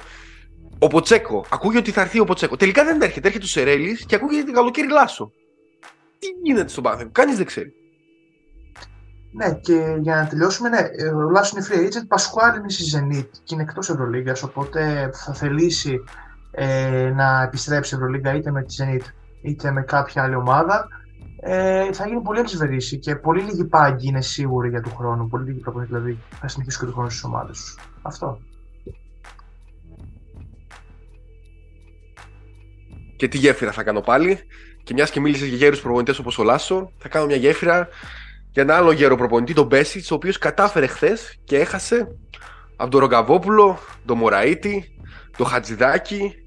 Ο 0.79 0.87
Ποτσέκο, 0.87 1.45
ακούγεται 1.49 1.79
ότι 1.79 1.91
θα 1.91 2.01
έρθει 2.01 2.19
ο 2.19 2.23
Ποτσέκο. 2.23 2.55
Τελικά 2.55 2.83
δεν 2.83 3.01
έρχεται, 3.01 3.27
έρχεται 3.27 3.45
ο 3.45 3.47
Σερέλης 3.47 4.05
και 4.05 4.15
ακούγεται 4.15 4.43
την 4.43 4.53
καλοκαίρι 4.53 4.87
Λάσο. 4.89 5.31
Τι 6.19 6.27
γίνεται 6.43 6.67
στον 6.67 6.83
Πάθηναϊκό, 6.83 7.11
κανείς 7.11 7.37
δεν 7.37 7.45
ξέρει. 7.45 7.73
Ναι, 9.31 9.53
και 9.53 9.97
για 9.99 10.15
να 10.15 10.27
τελειώσουμε, 10.27 10.69
ναι, 10.69 10.79
ο 11.15 11.29
Λάσο 11.29 11.55
είναι 11.57 11.65
free 11.69 11.87
agent, 11.87 12.07
Πασχουάλ 12.07 12.57
είναι 12.57 12.69
στη 12.69 12.83
Zenit 12.93 13.29
και 13.43 13.53
είναι 13.53 13.63
εκτός 13.63 13.89
Ευρωλίγα, 13.89 14.35
οπότε 14.43 15.09
θα 15.13 15.33
θελήσει 15.33 16.03
ε, 16.51 17.11
να 17.15 17.41
επιστρέψει 17.41 17.95
η 17.95 17.97
Ευρωλίγα 17.97 18.35
είτε 18.35 18.51
με 18.51 18.63
τη 18.63 18.75
Zenit 18.79 19.05
είτε 19.41 19.71
με 19.71 19.81
κάποια 19.81 20.23
άλλη 20.23 20.35
ομάδα 20.35 20.87
ε, 21.45 21.93
θα 21.93 22.07
γίνει 22.07 22.21
πολύ 22.21 22.39
εξβερήση 22.39 22.99
και 22.99 23.15
πολύ 23.15 23.41
λίγοι 23.41 23.65
πάγκοι 23.65 24.07
είναι 24.07 24.21
σίγουροι 24.21 24.69
για 24.69 24.81
του 24.81 24.95
χρόνου. 24.97 25.27
Πολύ 25.27 25.45
λίγοι 25.45 25.59
προπονητέ 25.59 25.95
δηλαδή 25.95 26.19
θα 26.39 26.47
συνεχίσουν 26.47 26.79
και 26.79 26.85
τους 26.85 26.93
χρόνους 26.93 27.11
στις 27.13 27.23
ομάδες 27.23 27.57
τους. 27.57 27.77
Αυτό. 28.01 28.39
Και 33.15 33.27
τι 33.27 33.37
γέφυρα 33.37 33.71
θα 33.71 33.83
κάνω 33.83 34.01
πάλι. 34.01 34.39
Και 34.83 34.93
μιας 34.93 35.11
και 35.11 35.19
μίλησες 35.19 35.47
για 35.47 35.57
γέρους 35.57 35.81
προπονητές 35.81 36.19
όπως 36.19 36.37
ο 36.37 36.43
Λάσο, 36.43 36.91
θα 36.97 37.07
κάνω 37.07 37.25
μια 37.25 37.35
γέφυρα 37.35 37.87
για 38.51 38.61
ένα 38.61 38.75
άλλο 38.75 38.91
γέρο 38.91 39.15
προπονητή, 39.15 39.53
τον 39.53 39.65
Μπέσιτς, 39.65 40.11
ο 40.11 40.15
οποίος 40.15 40.37
κατάφερε 40.37 40.87
χθες 40.87 41.39
και 41.43 41.59
έχασε 41.59 42.07
από 42.75 42.91
τον 42.91 42.99
Ρογκαβόπουλο, 42.99 43.79
τον 44.05 44.17
Μωραήτη, 44.17 44.97
τον 45.37 45.45
Χατζηδάκη, 45.45 46.42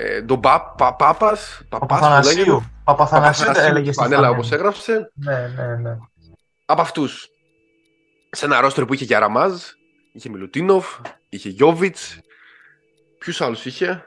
ε, 0.00 0.22
τον 0.22 0.40
Πάπας. 0.40 1.60
Παπαθανασίου. 1.68 2.64
Παπαθανασίου 2.84 3.52
έλεγε 3.56 3.92
στην 3.92 4.04
Πανέλα 4.04 4.30
όπως 4.30 4.52
έγραψε. 4.52 5.12
Ναι, 5.14 5.52
ναι, 5.56 5.76
ναι. 5.76 5.96
Από 6.64 6.80
αυτούς. 6.80 7.28
Σε 8.30 8.44
ένα 8.44 8.60
ρόστερ 8.60 8.84
που 8.84 8.94
είχε 8.94 9.04
και 9.04 9.16
Αραμάζ, 9.16 9.52
είχε 10.12 10.28
Μιλουτίνοφ, 10.28 10.86
είχε 11.28 11.48
Γιώβιτς. 11.48 12.18
Ποιους 13.18 13.40
άλλους 13.40 13.64
είχε; 13.64 14.04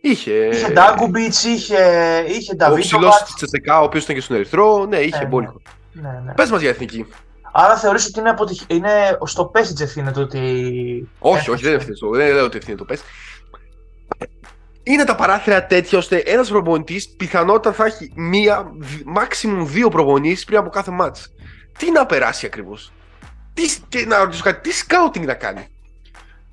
Είχε. 0.00 0.48
Είχε 0.52 0.72
Ντάγκουμπιτς, 0.72 1.44
είχε. 1.44 2.24
είχε 2.28 2.56
Ο 2.70 2.74
ψηλός 2.74 3.22
της 3.22 3.34
Τσεσεκά, 3.34 3.80
ο 3.80 3.84
οποίος 3.84 4.02
ήταν 4.02 4.14
και 4.14 4.20
στον 4.20 4.36
Ερυθρό. 4.36 4.86
Ναι, 4.86 4.98
είχε 4.98 5.22
ε, 5.22 5.26
μπόλικο. 5.26 5.60
Ναι, 5.92 6.20
ναι. 6.24 6.32
Πες 6.32 6.50
μας 6.50 6.60
για 6.60 6.70
εθνική. 6.70 7.06
Άρα 7.52 7.76
θεωρείς 7.76 8.06
ότι 8.06 8.20
είναι, 8.20 8.30
αποτυχ... 8.30 8.62
είναι 8.66 9.18
στο 9.24 9.44
Πέσιτ 9.44 9.80
ευθύνεται 9.80 10.20
ότι. 10.20 11.08
Όχι, 11.18 11.50
όχι, 11.50 11.62
δεν 11.62 11.74
ευθύνεται. 11.74 12.06
Δεν 12.16 12.34
λέω 12.34 12.44
ότι 12.44 12.56
ευθύνεται 12.56 12.84
το 12.84 12.88
Πέσιτ 12.88 13.06
είναι 14.88 15.04
τα 15.04 15.14
παράθυρα 15.14 15.66
τέτοια 15.66 15.98
ώστε 15.98 16.16
ένας 16.16 16.48
προπονητής 16.48 17.08
πιθανότατα 17.08 17.76
θα 17.76 17.84
έχει 17.84 18.12
μία, 18.14 18.64
maximum 19.16 19.64
δύο 19.64 19.88
προπονήσεις 19.88 20.44
πριν 20.44 20.58
από 20.58 20.68
κάθε 20.68 20.90
μάτς. 20.90 21.32
Τι 21.78 21.90
να 21.90 22.06
περάσει 22.06 22.46
ακριβώς; 22.46 22.92
Τι, 23.88 24.06
να 24.06 24.18
ρωτήσω 24.18 24.42
κάτι, 24.42 24.68
τι 24.68 24.74
σκάουτινγκ 24.74 25.26
να 25.26 25.34
κάνει; 25.34 25.66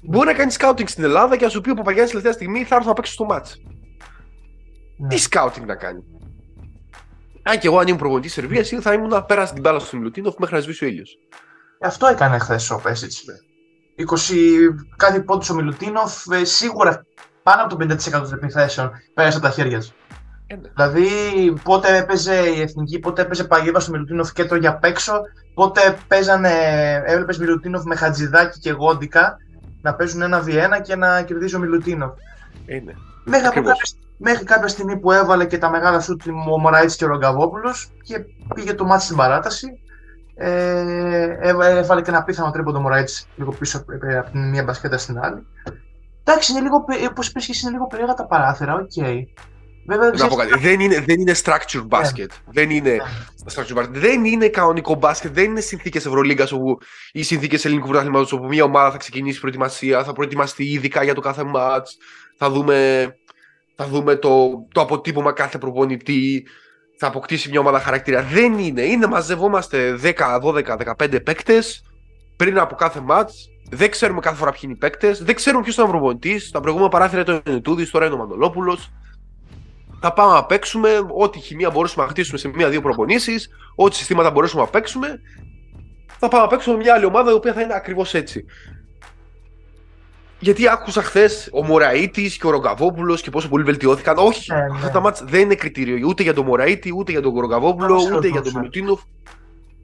Μπορεί 0.02 0.28
να 0.28 0.34
κάνει 0.34 0.52
σκάουτινγκ 0.52 0.88
στην 0.88 1.04
Ελλάδα 1.04 1.38
και 1.38 1.44
να 1.44 1.50
σου 1.50 1.62
πει 1.62 1.70
ο 1.70 1.74
Παπαγιάννης 1.74 2.10
τελευταία 2.10 2.34
στιγμή 2.34 2.64
θα 2.64 2.76
έρθω 2.76 2.88
να 2.88 2.94
παίξω 2.94 3.14
στο 3.14 3.26
μάτς. 3.26 3.62
Ναι. 4.98 5.08
Τι 5.08 5.18
σκάουτινγκ 5.18 5.68
να 5.68 5.76
κάνει; 5.76 6.04
Αν 7.44 7.60
και 7.60 7.68
εγώ 7.68 7.78
αν 7.78 7.88
ήμουν 7.88 8.00
προπονητής 8.00 8.34
Σερβίας, 8.34 8.70
θα 8.82 8.94
ήμουν 8.94 9.10
να 9.10 9.24
πέρασε 9.24 9.54
την 9.54 9.62
μπάλα 9.62 9.80
στο 9.80 9.98
Μιλουτίνοφ 9.98 10.36
μέχρι 10.38 10.56
να 10.56 10.62
σβήσει 10.62 10.86
ο 10.86 10.88
ήλιος. 10.88 11.18
Αυτό 11.82 12.08
έκανε 12.08 12.38
χθες 12.38 12.70
ο 12.70 12.80
Πέσιτς. 12.84 13.24
20 13.96 14.76
κάτι 14.98 15.22
πόντους 15.22 15.50
ο 15.50 15.54
Μιλουτίνοφ, 15.56 16.28
ε, 16.32 16.44
σίγουρα 16.44 17.06
πάνω 17.44 17.64
από 17.64 17.76
το 17.76 17.86
50% 17.86 17.98
των 18.12 18.34
επιθέσεων 18.34 18.92
πέρασε 19.14 19.38
από 19.38 19.46
τα 19.46 19.52
χέρια 19.52 19.80
του. 19.80 19.88
Ε, 20.48 20.56
ναι. 20.56 20.70
Δηλαδή, 20.76 21.08
πότε 21.64 21.98
έπαιζε 21.98 22.36
η 22.36 22.62
εθνική, 22.62 23.00
πότε 23.00 23.22
έπαιζε 23.22 23.44
παγίδα 23.44 23.80
στο 23.80 23.92
Μιλουτίνοφ 23.92 24.32
και 24.32 24.46
το 24.46 24.56
για 24.56 24.70
απ' 24.70 24.84
έξω, 24.84 25.22
πότε 25.54 25.98
παίζανε, 26.08 26.52
έβλεπες 27.06 27.38
Μιλουτίνοφ 27.38 27.84
με 27.84 27.96
χατζηδάκι 27.96 28.60
και 28.60 28.72
γόντικα 28.72 29.38
να 29.82 29.94
παίζουν 29.94 30.22
ένα 30.22 30.44
V1 30.46 30.82
και 30.84 30.96
να 30.96 31.22
κερδίζει 31.22 31.56
ο 31.56 31.60
Μιλουτίνοφ. 31.60 32.12
Είναι. 32.66 32.96
Μέχρι, 33.24 33.50
κάποια, 33.52 33.76
μέχρι 34.18 34.46
κάποια 34.46 34.68
στιγμή 34.68 35.00
που 35.00 35.12
έβαλε 35.12 35.46
και 35.46 35.58
τα 35.58 35.70
μεγάλα 35.70 36.00
σου 36.00 36.16
του 36.16 36.34
ο 36.52 36.60
Μωραήτη 36.60 36.96
και 36.96 37.06
ο 37.06 37.08
Ρογκαβόπουλος 37.08 37.92
και 38.04 38.20
πήγε 38.56 38.74
το 38.74 38.86
ματς 38.86 39.04
στην 39.04 39.16
παράταση. 39.16 39.68
Ε, 40.36 41.38
έβαλε 41.42 42.02
και 42.02 42.10
ένα 42.10 42.24
απίθανο 42.24 42.52
τρίποντο 42.52 42.80
Μωραήτη 42.80 43.14
λίγο 43.36 43.52
πίσω 43.52 43.78
από 43.78 44.32
την 44.32 44.50
μία 44.50 44.64
μπασκέτα 44.64 44.98
στην 44.98 45.20
άλλη. 45.20 45.48
Εντάξει, 46.24 46.52
είναι 46.52 46.62
λίγο, 46.62 46.86
όπως 47.10 47.28
είπες 47.28 47.62
είναι 47.62 47.72
λίγο 47.72 47.88
περίεργα 47.88 48.14
τα 48.14 48.26
παράθυρα, 48.26 48.74
OK. 48.74 48.92
Okay. 48.96 49.24
Βέβαια, 49.86 50.10
να 50.10 50.28
πω 50.28 50.36
κάτι. 50.36 50.60
Δεν 50.60 50.80
είναι, 50.80 51.00
δεν 51.00 51.20
είναι 51.20 51.36
structure 51.44 51.82
ναι. 51.82 51.88
basket. 51.90 52.30
Δεν 52.46 52.70
είναι 52.70 52.90
ναι. 52.90 53.54
structure 53.54 53.80
basket. 53.80 53.90
Δεν 53.90 54.26
είναι 54.26 54.48
κανονικό 54.48 54.96
μπάσκετ. 54.96 55.34
Δεν 55.34 55.44
είναι 55.44 55.60
συνθήκες 55.60 56.06
Ευρωλίγκας 56.06 56.54
ή 57.12 57.24
συνθήκες 57.24 57.66
ελληνικού 57.66 57.88
πρωταθλήματος 57.88 58.32
όπου 58.32 58.48
μια 58.48 58.64
ομάδα 58.64 58.92
θα 58.92 58.98
ξεκινήσει 58.98 59.40
προετοιμασία, 59.40 60.04
θα 60.04 60.14
προετοιμαστεί 60.14 60.64
ειδικά 60.64 61.04
για 61.04 61.14
το 61.14 61.22
κάθε 61.22 61.44
ματς. 61.56 61.86
Θα 62.38 62.50
δούμε, 62.50 63.08
θα 63.76 63.88
δούμε 63.88 64.16
το, 64.16 64.50
το 64.72 64.82
αποτύπωμα 64.82 65.32
κάθε 65.32 65.58
προπονητή. 65.58 66.48
Θα 66.98 67.08
αποκτήσει 67.08 67.50
μια 67.50 67.60
ομάδα 67.60 67.80
χαρακτήρα. 67.80 68.22
Δεν 68.22 68.58
είναι. 68.58 68.82
Είναι 68.82 69.08
μαζευόμαστε 69.08 70.00
10, 70.04 70.14
12, 70.44 70.78
15 70.98 71.24
παίκτες 71.24 71.84
πριν 72.36 72.60
από 72.60 72.76
κάθε 72.76 73.04
match 73.10 73.30
δεν 73.74 73.92
ξέρουμε 73.92 74.20
κάθε 74.20 74.36
φορά 74.36 74.52
ποιοι 74.52 74.62
είναι 74.64 74.74
οι 74.74 74.78
παίκτες. 74.78 75.24
Δεν 75.24 75.36
ξέρουμε 75.36 75.64
ποιος 75.64 75.76
ήταν 75.76 75.88
ο 75.88 75.90
προπονητής. 75.90 76.52
Τα 76.52 76.60
προηγούμενα 76.60 76.90
παράθυρα 76.90 77.22
ήταν 77.22 77.42
ο 77.48 77.52
Νετούδη, 77.52 77.90
τώρα 77.90 78.06
είναι 78.06 78.16
ο 78.16 78.18
Μαντολόπουλος. 78.18 78.92
Θα 80.00 80.14
πάμε 80.14 80.34
να 80.34 80.46
παίξουμε 80.46 80.90
ό,τι 81.18 81.40
χημεία 81.40 81.70
μπορούσαμε 81.70 82.04
να 82.04 82.10
χτίσουμε 82.10 82.38
σε 82.38 82.48
μία-δύο 82.48 82.82
προπονήσεις, 82.82 83.50
ό,τι 83.76 83.96
συστήματα 83.96 84.32
μπορούσαμε 84.32 84.62
να 84.62 84.70
παίξουμε. 84.70 85.20
Θα 86.20 86.28
πάμε 86.28 86.44
να 86.44 86.50
παίξουμε 86.50 86.78
μια 86.78 86.94
άλλη 86.94 87.06
ομάδα 87.06 87.32
η 87.32 87.34
οποία 87.34 87.54
θα 87.54 87.62
είναι 87.62 87.74
ακριβώς 87.74 88.14
έτσι. 88.14 88.46
Γιατί 90.40 90.68
άκουσα 90.68 91.04
χθες 91.04 91.50
ο 91.52 91.66
Μωραήτης 91.66 92.38
και 92.38 92.48
ο 92.48 92.50
Ρογκαβόπουλος 92.50 93.22
και 93.22 93.30
πόσο 93.30 93.50
πολύ 93.50 93.64
βελτιώθηκαν. 93.64 94.18
Όχι, 94.18 94.54
ναι, 94.54 94.66
αυτά 94.76 94.90
τα 94.90 95.00
μάτια 95.00 95.26
δεν 95.30 95.42
είναι 95.42 95.56
κριτήριο 95.56 96.08
ούτε 96.08 96.24
για 96.24 96.34
τον 96.34 96.46
Μωραήτη, 96.46 96.94
ούτε 96.96 97.12
για 97.12 97.22
τον 97.22 97.40
Ρογκαβόπουλο, 97.40 98.10
ούτε 98.16 98.28
για 98.28 98.42
τον 98.42 98.52
Μιλουτίνοφ. 98.56 99.02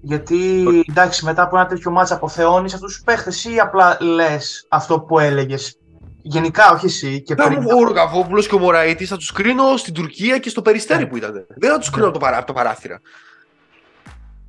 Γιατί 0.02 0.66
εντάξει, 0.90 1.26
μετά 1.26 1.42
από 1.42 1.58
ένα 1.58 1.66
τέτοιο 1.66 1.92
μάτσα 1.92 2.16
αποθεώνεις 2.16 2.74
αυτούς 2.74 2.94
τους 2.94 3.04
παίχτες 3.04 3.46
ή 3.46 3.60
απλά 3.60 3.98
λες 4.02 4.66
αυτό 4.70 5.00
που 5.00 5.20
έλεγες; 5.20 5.80
Γενικά, 6.22 6.72
όχι 6.72 6.86
εσύ. 6.86 7.22
Και 7.22 7.36
πριν... 7.36 7.58
Ο 7.58 7.84
Ρογκαβόπουλο 7.84 8.42
και 8.42 8.56
ο 8.56 8.60
Μωραήτης 8.60 9.10
θα 9.10 9.18
τους 9.18 9.32
κρίνω 9.32 9.78
στην 9.78 9.94
Τουρκία 9.94 10.38
και 10.38 10.50
στο 10.50 10.62
περιστέρι 10.62 11.04
ναι. 11.04 11.10
που 11.10 11.18
ήταν. 11.18 11.46
Δεν 11.58 11.72
θα 11.72 11.78
τους 11.78 11.90
κρίνω 11.90 12.08
από, 12.08 12.46
το 12.46 12.54
παράθυρα. 12.54 12.94
Ναι. 12.94 13.00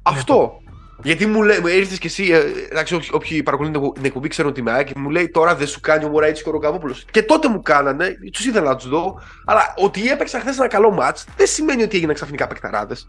Αυτό. 0.02 0.60
Γιατί 1.02 1.26
μου 1.26 1.42
λέει, 1.42 1.58
ήρθες 1.76 1.98
και 1.98 2.06
εσύ, 2.06 2.24
ε, 2.24 2.42
εντάξει, 2.70 3.00
όποιοι 3.12 3.42
παρακολουθούν 3.42 3.92
την 3.92 4.04
εκπομπή 4.04 4.28
ξέρουν 4.28 4.52
τι 4.52 4.62
με 4.62 4.84
και 4.84 4.92
μου 4.96 5.10
λέει 5.10 5.28
τώρα 5.28 5.54
δεν 5.54 5.66
σου 5.66 5.80
κάνει 5.80 6.04
ο 6.04 6.08
Μωραήτης 6.08 6.42
και 6.42 6.48
ο 6.48 6.52
Ρογκαβόπουλο. 6.52 6.94
Και 7.10 7.22
τότε 7.22 7.48
μου 7.48 7.62
κάνανε, 7.62 8.18
τους 8.32 8.46
ήθελα 8.46 8.68
να 8.68 8.76
τους 8.76 8.88
δω, 8.88 9.20
αλλά 9.44 9.74
ότι 9.76 10.08
έπαιξα 10.08 10.40
χθες 10.40 10.58
ένα 10.58 10.68
καλό 10.68 10.90
μάτς 10.90 11.24
δεν 11.36 11.46
σημαίνει 11.46 11.82
ότι 11.82 11.96
έγιναν 11.96 12.14
ξαφνικά 12.14 12.46
παικταράδες. 12.46 13.08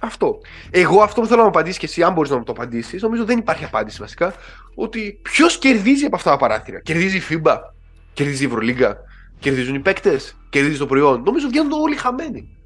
Αυτό. 0.00 0.38
Εγώ 0.70 1.02
αυτό 1.02 1.20
που 1.20 1.26
θέλω 1.26 1.38
να 1.38 1.44
μου 1.44 1.50
απαντήσεις 1.50 1.78
και 1.78 1.86
εσύ, 1.86 2.02
αν 2.02 2.12
μπορείς 2.12 2.30
να 2.30 2.36
μου 2.36 2.44
το 2.44 2.52
απαντήσεις, 2.52 3.02
νομίζω 3.02 3.24
δεν 3.24 3.38
υπάρχει 3.38 3.64
απάντηση 3.64 3.98
βασικά. 4.00 4.34
Ότι 4.74 5.20
ποιος 5.22 5.58
κερδίζει 5.58 6.04
από 6.04 6.16
αυτά 6.16 6.30
τα 6.30 6.36
παράθυρα. 6.36 6.80
Κερδίζει 6.80 7.16
η 7.16 7.22
FIBA, 7.30 7.56
κερδίζει 8.12 8.42
η 8.42 8.46
Ευρωλίγκα, 8.46 8.96
κερδίζουν 9.38 9.74
οι 9.74 9.80
παίκτες, 9.80 10.36
κερδίζει 10.50 10.78
το 10.78 10.86
προϊόν. 10.86 11.22
Νομίζω 11.22 11.48
βγαίνουν 11.48 11.72
όλοι 11.72 11.96
χαμένοι. 11.96 12.58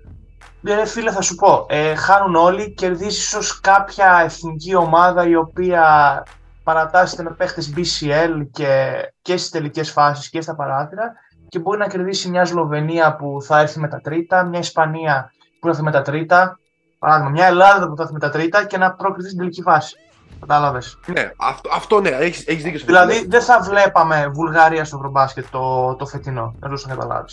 Ναι, 0.60 0.86
φίλε, 0.86 1.12
θα 1.12 1.20
σου 1.20 1.34
πω. 1.34 1.66
Ε, 1.68 1.94
χάνουν 1.94 2.34
όλοι, 2.34 2.74
κερδίζει 2.74 3.18
ίσως 3.18 3.60
κάποια 3.60 4.20
εθνική 4.24 4.74
ομάδα 4.74 5.28
η 5.28 5.36
οποία 5.36 6.22
παρατάσσεται 6.64 7.22
με 7.22 7.30
παίχτες 7.30 7.72
BCL 7.76 8.46
και, 8.50 8.92
και 9.22 9.36
στις 9.36 9.50
τελικές 9.50 9.90
φάσεις 9.90 10.30
και 10.30 10.40
στα 10.40 10.54
παράθυρα 10.54 11.12
και 11.48 11.58
μπορεί 11.58 11.78
να 11.78 11.86
κερδίσει 11.86 12.28
μια 12.30 12.44
Σλοβενία 12.44 13.16
που 13.16 13.38
θα 13.42 13.60
έρθει 13.60 13.80
με 13.80 13.88
τα 13.88 14.00
τρίτα, 14.00 14.44
μια 14.44 14.58
Ισπανία 14.58 15.32
που 15.60 15.66
θα 15.66 15.68
έρθει 15.68 15.82
με 15.82 15.90
τα 15.90 16.02
τρίτα, 16.02 16.58
παράδειγμα, 17.04 17.30
μια 17.30 17.46
Ελλάδα 17.46 17.88
που 17.88 17.96
θα 17.96 18.02
έρθει 18.02 18.14
με 18.14 18.18
τα 18.18 18.30
τρίτα 18.30 18.64
και 18.64 18.78
να 18.78 18.92
προκριθεί 18.92 19.28
στην 19.28 19.38
τελική 19.38 19.62
φάση. 19.62 19.96
Κατάλαβες. 20.40 20.98
Ναι, 21.06 21.32
αυτό, 21.36 21.70
αυτό 21.74 22.00
ναι, 22.00 22.08
έχεις 22.08 22.46
έχεις 22.46 22.62
δίκιο. 22.62 22.80
Δηλαδή 22.86 23.26
δεν 23.28 23.42
θα 23.42 23.60
βλέπαμε 23.60 24.30
Βουλγαρία 24.34 24.84
στο 24.84 24.96
Ευρωμπάσκετ 24.96 25.44
το, 25.50 25.94
το 25.94 26.06
φετινό. 26.06 26.54
Δεν 26.58 26.70
να 26.70 26.94
καταλάβει. 26.94 27.28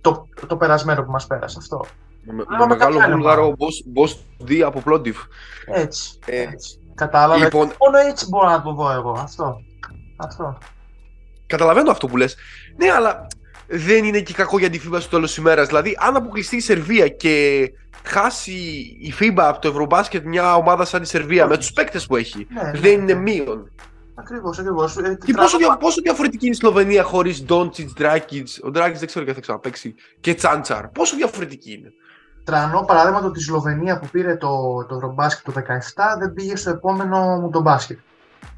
Το, 0.00 0.26
το 0.46 0.56
περασμένο 0.56 1.02
που 1.04 1.10
μας 1.10 1.26
πέρασε 1.26 1.56
αυτό. 1.60 1.84
Με, 2.22 2.44
με 2.58 2.66
μεγάλο 2.66 3.00
βούλγαρο 3.10 3.54
boss 3.58 4.44
D 4.48 4.60
από 4.60 4.80
Πλόντιβ. 4.80 5.16
Έτσι. 5.66 6.18
Ε, 6.26 6.40
έτσι. 6.40 6.80
Κατάλαβες. 6.94 7.42
Λοιπόν, 7.42 7.72
Μόνο 7.78 7.98
έτσι 8.08 8.26
μπορώ 8.28 8.48
να 8.48 8.62
το 8.62 8.72
δω 8.72 8.92
εγώ. 8.92 9.18
Αυτό. 9.22 9.56
αυτό. 10.16 10.58
Καταλαβαίνω 11.46 11.90
αυτό 11.90 12.06
που 12.06 12.16
λες. 12.16 12.36
Ναι, 12.76 12.90
αλλά 12.90 13.26
δεν 13.66 14.04
είναι 14.04 14.20
και 14.20 14.32
κακό 14.32 14.58
για 14.58 14.70
τη 14.70 14.80
FIBA 14.84 14.96
στο 15.00 15.10
τέλος 15.10 15.28
της 15.28 15.36
ημέρας. 15.36 15.66
Δηλαδή, 15.66 15.96
αν 16.00 16.16
αποκλειστεί 16.16 16.56
η 16.56 16.60
Σερβία 16.60 17.08
και 17.08 17.70
χάσει 18.06 18.52
η 19.00 19.14
FIBA 19.20 19.34
από 19.36 19.60
το 19.60 19.68
Ευρωμπάσκετ 19.68 20.24
μια 20.24 20.54
ομάδα 20.54 20.84
σαν 20.84 21.02
η 21.02 21.06
Σερβία 21.06 21.46
με 21.46 21.56
τους 21.56 21.72
παίκτες 21.72 22.06
που 22.06 22.16
έχει, 22.16 22.46
ναι, 22.50 22.70
δεν 22.70 22.80
ναι, 22.80 22.88
είναι 22.88 23.14
ναι. 23.14 23.20
μείον. 23.20 23.70
Ακριβώς, 24.14 24.58
ακριβώς. 24.58 24.96
Ε, 24.96 25.18
και 25.24 25.32
πόσο, 25.32 25.58
δια, 25.58 25.76
πόσο 25.76 26.00
διαφορετική 26.00 26.46
είναι 26.46 26.54
η 26.54 26.58
Σλοβενία 26.58 27.02
χωρίς 27.02 27.44
Ντόντσιτς, 27.44 27.92
Ντράκιτ, 27.92 28.48
ο 28.62 28.70
Ντράκιτ 28.70 28.98
δεν 28.98 29.06
ξέρω 29.06 29.24
και 29.24 29.32
θα 29.32 29.40
ξαναπέξει, 29.40 29.94
και 30.20 30.34
Τσάντσαρ. 30.34 30.88
Πόσο 30.88 31.16
διαφορετική 31.16 31.72
είναι; 31.72 31.92
Τρανό 32.44 32.84
παράδειγμα 32.84 33.20
το 33.20 33.26
ότι 33.26 33.38
η 33.38 33.42
Σλοβενία 33.42 33.98
που 33.98 34.06
πήρε 34.06 34.36
το, 34.36 34.84
το 34.88 34.94
Ευρωμπάσκετ 34.94 35.54
το 35.54 35.60
17 35.60 36.18
δεν 36.18 36.32
πήγε 36.32 36.56
στο 36.56 36.70
επόμενο 36.70 37.40
μου 37.40 37.50
τον 37.50 37.62
μπάσκετ. 37.62 37.98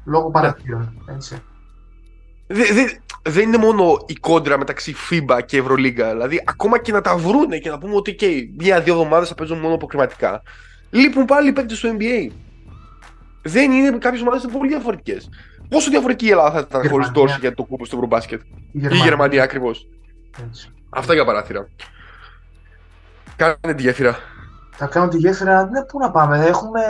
Λόγω 0.05 0.31
παρατήρων. 0.31 1.03
Έτσι. 1.05 1.41
Δεν 3.23 3.43
είναι 3.43 3.57
μόνο 3.57 3.97
η 4.05 4.13
κόντρα 4.13 4.57
μεταξύ 4.57 4.95
FIBA 5.09 5.39
και 5.45 5.57
Ευρωλίγκα. 5.57 6.11
Δηλαδή, 6.11 6.43
ακόμα 6.45 6.79
και 6.79 6.91
να 6.91 7.01
τα 7.01 7.17
βρούνε 7.17 7.57
και 7.57 7.69
να 7.69 7.77
πούμε 7.77 7.95
ότι 7.95 8.15
okay, 8.19 8.49
μία-δύο 8.57 8.93
εβδομάδες 8.93 9.29
θα 9.29 9.35
παίζουν 9.35 9.59
μόνο 9.59 9.73
αποκριματικά. 9.73 10.41
Λείπουν 10.89 11.25
πάλι 11.25 11.49
οι 11.49 11.53
παίκτες 11.53 11.79
του 11.79 11.97
NBA. 11.97 12.31
Δεν 13.41 13.71
είναι 13.71 13.97
κάποιες 13.97 14.21
ομάδες 14.21 14.47
πολύ 14.51 14.67
διαφορετικές. 14.67 15.29
Πόσο 15.69 15.89
διαφορετική 15.89 16.25
η 16.25 16.29
Ελλάδα 16.29 16.51
θα 16.51 16.59
ήταν 16.69 16.89
χωρίς 16.89 17.11
Ντόρση 17.11 17.37
για 17.39 17.53
το 17.53 17.63
κούπο 17.63 17.85
στο 17.85 17.95
Ευρωμπάσκετ; 17.95 18.41
Η 18.41 18.47
Γερμανία, 18.71 19.03
η 19.03 19.07
Γερμανία 19.07 19.43
ακριβώς. 19.43 19.87
Αυτά 20.89 21.13
για 21.13 21.25
παράθυρα. 21.25 21.67
Κάνε 23.35 23.73
τη 23.75 23.81
γέφυρα. 23.81 24.17
Θα 24.71 24.87
κάνω 24.87 25.07
τη 25.07 25.17
γέφυρα. 25.17 25.65
Ναι, 25.65 25.83
πού 25.83 25.99
να 25.99 26.11
πάμε. 26.11 26.45
Έχουμε. 26.45 26.81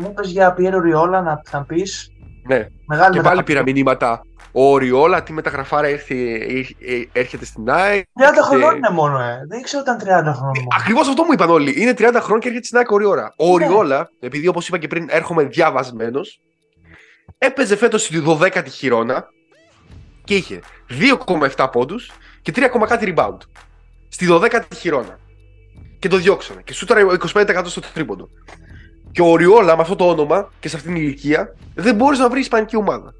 Μου 0.00 0.08
είπες 0.10 0.30
για 0.30 0.52
Πιέρο 0.52 0.80
Ριόλα 0.80 1.22
να, 1.22 1.42
θα 1.44 1.64
πεις. 1.64 2.12
Ναι. 2.46 2.66
Μεγάλη 2.86 3.16
και 3.16 3.22
πάλι 3.22 3.42
πήρα 3.42 3.62
μηνύματα. 3.62 4.22
Ο 4.52 4.76
Ριόλα, 4.78 5.22
τι 5.22 5.32
μεταγραφάρα 5.32 5.86
έρχεται, 5.86 6.46
έρχεται 7.12 7.44
στην 7.44 7.70
ΑΕΚ. 7.70 8.04
30 8.04 8.32
και... 8.34 8.40
χρονών 8.40 8.76
είναι 8.76 8.90
μόνο, 8.90 9.20
ε. 9.20 9.44
Δεν 9.48 9.58
ήξερα 9.58 9.82
ότι 9.82 10.04
ήταν 10.04 10.32
30 10.32 10.34
χρονών. 10.36 10.66
Ακριβώς 10.78 11.08
αυτό 11.08 11.22
μου 11.22 11.32
είπαν 11.32 11.50
όλοι. 11.50 11.82
Είναι 11.82 11.90
30 11.90 11.96
χρόνια 11.98 12.38
και 12.38 12.48
έρχεται 12.48 12.66
στην 12.66 12.78
ΑΕΚ 12.78 12.90
ο 12.90 12.96
Ριόλα. 12.96 13.34
Ο 13.36 13.58
ναι. 13.58 13.66
Ριόλα, 13.66 14.10
επειδή 14.20 14.46
όπως 14.46 14.68
είπα 14.68 14.78
και 14.78 14.86
πριν, 14.86 15.06
έρχομαι 15.10 15.42
διαβασμένος, 15.42 16.40
έπαιζε 17.38 17.76
φέτος 17.76 18.02
στη 18.02 18.22
12η 18.26 18.68
χειρόνα 18.68 19.28
και 20.24 20.34
είχε 20.34 20.60
2,7 21.56 21.68
πόντους 21.72 22.12
και 22.42 22.52
3, 22.56 22.86
κάτι 22.88 23.14
rebound. 23.16 23.38
Στη 24.08 24.26
12η 24.30 24.60
χειρόνα 24.76 25.18
και 25.98 26.08
το 26.08 26.16
διώξανε. 26.16 26.62
Και 26.64 26.72
σούταρα 26.72 27.00
25% 27.32 27.62
στο 27.64 27.80
τρίποντο. 27.94 28.28
Και 29.14 29.22
ο 29.22 29.36
Ριόλα 29.36 29.76
με 29.76 29.82
αυτό 29.82 29.96
το 29.96 30.08
όνομα 30.08 30.50
και 30.60 30.68
σε 30.68 30.76
αυτήν 30.76 30.94
την 30.94 31.02
ηλικία 31.02 31.54
δεν 31.74 31.94
μπορείς 31.94 32.18
να 32.18 32.28
βρεις 32.28 32.42
ισπανική 32.42 32.76
ομάδα. 32.76 33.14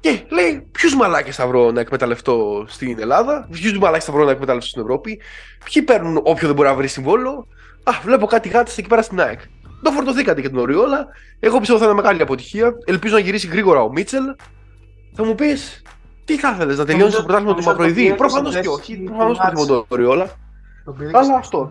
Και 0.00 0.22
λέει, 0.28 0.68
ποιους 0.70 0.94
μαλάκες 0.94 1.36
θα 1.36 1.46
βρω 1.46 1.70
να 1.70 1.80
εκμεταλλευτώ 1.80 2.64
στην 2.68 3.00
Ελλάδα, 3.00 3.48
ποιους 3.50 3.78
μαλάκες 3.78 4.04
θα 4.04 4.12
βρω 4.12 4.24
να 4.24 4.30
εκμεταλλευτώ 4.30 4.68
στην 4.68 4.82
Ευρώπη, 4.82 5.20
ποιοι 5.64 5.82
παίρνουν 5.82 6.16
όποιο 6.16 6.46
δεν 6.46 6.54
μπορεί 6.56 6.68
να 6.68 6.74
βρει 6.74 6.86
συμβόλο; 6.86 7.46
Α, 7.82 7.92
βλέπω 8.04 8.26
κάτι 8.26 8.48
γάτες 8.48 8.78
εκεί 8.78 8.88
πέρα 8.88 9.02
στην 9.02 9.20
ΑΕΚ. 9.20 9.40
Το 9.82 9.90
φορτωθήκατε 9.90 10.40
και 10.40 10.48
τον 10.48 10.58
Οριόλα. 10.58 11.06
Εγώ 11.40 11.58
πιστεύω 11.58 11.78
θα 11.78 11.84
είναι 11.84 11.94
μεγάλη 11.94 12.22
αποτυχία. 12.22 12.72
Ελπίζω 12.84 13.14
να 13.14 13.20
γυρίσει 13.20 13.46
γρήγορα 13.46 13.80
ο 13.80 13.90
Μίτσελ. 13.92 14.24
Θα 15.14 15.24
μου 15.24 15.34
πεις, 15.34 15.82
τι 16.24 16.38
θα 16.38 16.52
ήθελε 16.54 16.74
να 16.74 16.84
τελειώσει 16.84 17.16
το 17.16 17.22
πρωτάθλημα 17.22 17.54
του 17.54 17.62
Μαυροειδή. 17.62 18.14
Προφανώς 18.14 18.60
και 18.60 18.68
όχι. 18.68 18.96
Προφανώς 18.96 19.38
προτιμώ 19.38 19.66
τον 19.66 19.84
Οριόλα. 19.88 20.30
Τον 20.84 20.96
πήρε 20.96 21.10
Αλλά 21.14 21.26
και 21.26 21.38
αυτό. 21.38 21.68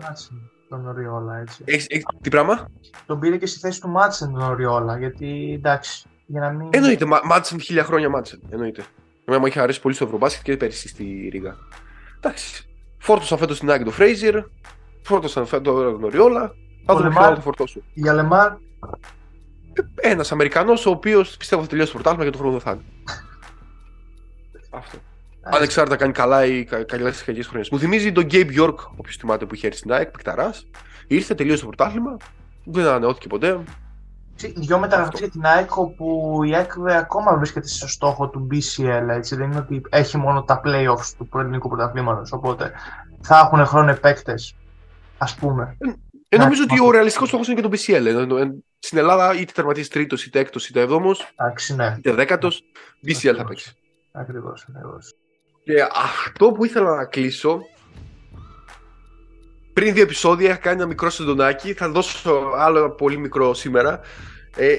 Τον 0.70 0.88
Οριόλα, 0.88 1.38
έτσι. 1.38 1.62
Έχεις, 1.66 1.86
έχεις, 1.88 2.04
τι 2.20 2.28
πράγμα; 2.30 2.68
Τον 3.06 3.20
πήρε 3.20 3.36
και 3.36 3.46
στη 3.46 3.58
θέση 3.58 3.80
του 3.80 3.88
Μάτσεν 3.88 4.32
τον 4.32 4.42
Οριόλα, 4.42 4.98
γιατί 4.98 5.52
εντάξει, 5.54 6.08
για 6.26 6.40
να 6.40 6.50
μην... 6.50 6.68
Εννοείται, 6.72 7.04
Μάτσεν 7.24 7.60
χίλια 7.60 7.84
χρόνια 7.84 8.08
Μάτσεν, 8.08 8.40
εννοείται. 8.50 8.84
Εμένα 9.24 9.42
μου 9.42 9.46
είχε 9.48 9.60
αρέσει 9.60 9.80
πολύ 9.80 9.94
στο 9.94 10.04
Ευρωμπάσκετ 10.04 10.42
και 10.42 10.56
πέρυσι 10.56 10.88
στη 10.88 11.28
Ρίγα. 11.32 11.56
Εντάξει, 12.16 12.68
φόρτωσαν 12.98 13.38
φέτος 13.38 13.56
στην 13.56 13.70
Άγκη 13.70 13.84
τον 13.84 13.92
Φρέιζερ, 13.92 14.34
φόρτωσαν 15.02 15.46
φέτος 15.46 15.74
τον 15.74 16.04
Οριόλα, 16.04 16.54
θα 16.86 16.96
δούμε 16.96 17.10
ποιο 17.10 17.20
να 17.20 17.34
το 17.34 17.40
φορτώσουν. 17.40 17.82
Για 17.94 18.12
Λεμάρ. 18.12 18.52
Ένας 19.94 20.32
Αμερικανός 20.32 20.86
ο 20.86 20.90
οποίος 20.90 21.36
πιστεύω 21.36 21.62
θα 21.62 21.68
τελειώσει 21.68 21.92
το 21.92 21.98
πρωτάθλημα 21.98 22.28
για 22.28 22.32
τον 22.32 22.40
χρόνο 22.40 22.60
θα 22.60 22.70
είναι. 22.70 22.84
Αυτό. 24.70 24.98
Ανεξάρτητα 25.42 25.96
κάνει 25.96 26.12
καλά 26.12 26.44
ή 26.44 26.64
καλέ 26.64 27.10
κακέ 27.26 27.42
χρονιέ. 27.42 27.68
Μου 27.72 27.78
θυμίζει 27.78 28.12
τον 28.12 28.26
Gabe 28.30 28.58
York, 28.58 28.74
όποιο 28.96 29.12
θυμάται 29.18 29.46
που 29.46 29.54
είχε 29.54 29.66
έρθει 29.66 29.78
στην 29.78 29.92
ΑΕΚ, 29.92 30.10
Πεκταρά. 30.10 30.54
Ήρθε, 31.06 31.34
τελείωσε 31.34 31.60
το 31.60 31.66
πρωτάθλημα. 31.66 32.16
Δεν 32.64 32.86
ανανεώθηκε 32.86 33.26
ποτέ. 33.26 33.60
Δυο 34.56 34.78
μεταγραφές 34.78 35.18
για 35.18 35.30
την 35.30 35.44
ΑΕΚ 35.44 35.76
όπου 35.76 36.38
η 36.44 36.54
ΑΕΚ 36.54 36.72
ακόμα 36.88 37.36
βρίσκεται 37.36 37.68
στο 37.68 37.88
στόχο 37.88 38.28
του 38.28 38.46
BCL. 38.50 39.08
Έτσι. 39.08 39.36
Δεν 39.36 39.50
είναι 39.50 39.58
ότι 39.58 39.82
έχει 39.88 40.16
μόνο 40.16 40.42
τα 40.42 40.60
playoffs 40.64 41.26
του 41.30 41.38
ελληνικού 41.38 41.68
πρωταθλήματος. 41.68 42.32
Οπότε 42.32 42.72
θα 43.20 43.38
έχουν 43.38 43.66
χρόνο 43.66 43.94
παίκτες, 43.94 44.54
ας 45.18 45.34
πούμε. 45.34 45.76
Ε, 45.78 45.90
ε, 46.28 46.38
νομίζω 46.38 46.62
ότι 46.62 46.80
ο 46.80 46.90
ρεαλιστικός 46.90 47.28
στόχος 47.28 47.48
είναι 47.48 47.60
και 47.60 47.68
το 47.68 47.76
BCL. 47.76 48.06
Ε, 48.06 48.42
ε, 48.42 48.50
στην 48.78 48.98
Ελλάδα 48.98 49.34
είτε 49.34 49.52
τερματίζεις 49.52 49.88
τρίτος, 49.88 50.24
είτε 50.24 50.38
έκτος, 50.38 50.68
είτε 50.68 50.80
εβδόμο. 50.80 51.10
Ναι. 51.76 51.94
Είτε 51.98 52.12
δέκατος. 52.12 52.62
BCL 53.06 53.34
θα 53.36 53.44
παίξεις. 53.44 53.74
Ακριβώς. 54.12 54.66
Και 55.70 55.86
αυτό 55.94 56.52
που 56.52 56.64
ήθελα 56.64 56.96
να 56.96 57.04
κλείσω 57.04 57.60
πριν 59.72 59.94
δύο 59.94 60.02
επεισόδια 60.02 60.48
είχα 60.48 60.58
κάνει 60.58 60.76
ένα 60.76 60.86
μικρό 60.86 61.10
συντονάκι. 61.10 61.72
Θα 61.72 61.88
δώσω 61.88 62.52
άλλο 62.56 62.90
πολύ 62.90 63.18
μικρό 63.18 63.54
σήμερα. 63.54 64.00
Ε, 64.56 64.76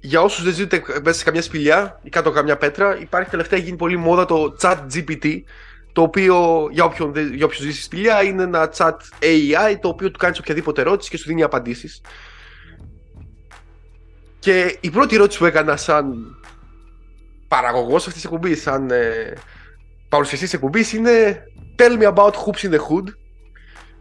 για 0.00 0.20
όσους 0.20 0.44
δεν 0.44 0.52
ζείτε 0.52 0.82
μέσα 1.02 1.18
σε 1.18 1.24
καμιά 1.24 1.42
σπηλιά 1.42 2.00
ή 2.02 2.08
κάτω 2.08 2.28
από 2.28 2.38
καμιά 2.38 2.56
πέτρα, 2.56 2.98
υπάρχει 3.00 3.30
τελευταία 3.30 3.58
γίνει 3.58 3.76
πολύ 3.76 3.96
μόδα 3.96 4.24
το 4.24 4.56
chat 4.60 4.76
GPT. 4.94 5.42
Το 5.92 6.02
οποίο 6.02 6.68
για 6.70 6.84
όποιον, 6.84 7.12
για 7.16 7.44
όποιον 7.44 7.62
ζεις 7.62 7.74
στη 7.74 7.82
σπηλιά 7.82 8.22
είναι 8.22 8.42
ένα 8.42 8.72
chat 8.76 8.96
AI 9.20 9.76
το 9.80 9.88
οποίο 9.88 10.10
του 10.10 10.18
κάνεις 10.18 10.38
οποιαδήποτε 10.38 10.80
ερώτηση 10.80 11.10
και 11.10 11.16
σου 11.16 11.28
δίνει 11.28 11.42
απαντήσεις. 11.42 12.00
Και 14.38 14.78
η 14.80 14.90
πρώτη 14.90 15.14
ερώτηση 15.14 15.38
που 15.38 15.44
έκανα 15.44 15.76
σαν 15.76 16.36
παραγωγός 17.48 18.06
αυτής 18.06 18.14
της 18.14 18.24
εκπομπής, 18.24 18.62
σαν 18.62 18.90
ε, 18.90 19.32
παρουσιαστή 20.14 20.46
τη 20.46 20.54
εκπομπής 20.54 20.92
είναι 20.92 21.44
Tell 21.78 22.02
me 22.02 22.14
about 22.14 22.30
hoops 22.30 22.68
in 22.68 22.70
the 22.70 22.78
hood. 22.78 23.04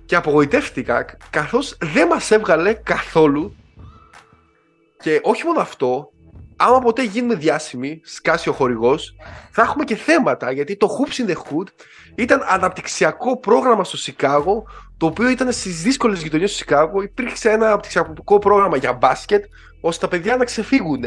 Και 0.06 0.16
απογοητεύτηκα 0.16 1.06
καθώς 1.30 1.78
δεν 1.82 2.08
μας 2.08 2.32
έβγαλε 2.32 2.74
καθόλου. 2.74 3.56
Και 5.02 5.20
όχι 5.24 5.46
μόνο 5.46 5.60
αυτό, 5.60 6.12
άμα 6.56 6.80
ποτέ 6.80 7.04
γίνουμε 7.04 7.36
διάσημοι, 7.36 8.02
σκάσει 8.04 8.50
ο 8.50 8.54
χορηγός, 8.54 9.16
θα 9.52 9.62
έχουμε 9.62 9.84
και 9.84 9.96
θέματα. 9.96 10.52
Γιατί 10.52 10.76
το 10.76 10.88
Hoops 10.98 11.26
in 11.26 11.30
the 11.30 11.36
Hood 11.36 11.68
ήταν 12.16 12.42
αναπτυξιακό 12.48 13.38
πρόγραμμα 13.40 13.84
στο 13.84 13.98
Σικάγο, 13.98 14.64
το 14.98 15.06
οποίο 15.06 15.30
ήταν 15.30 15.52
στις 15.52 15.82
δύσκολες 15.82 16.22
γειτονιές 16.22 16.52
του 16.52 16.58
Σικάγο. 16.58 17.02
Υπήρξε 17.02 17.50
ένα 17.50 17.66
αναπτυξιακό 17.66 18.40
πρόγραμμα 18.40 18.78
για 18.78 18.94
μπάσκετ, 18.94 19.44
ώστε 19.82 20.06
τα 20.06 20.12
παιδιά 20.12 20.38
να 20.38 20.46
ξεφύγουν 20.46 21.04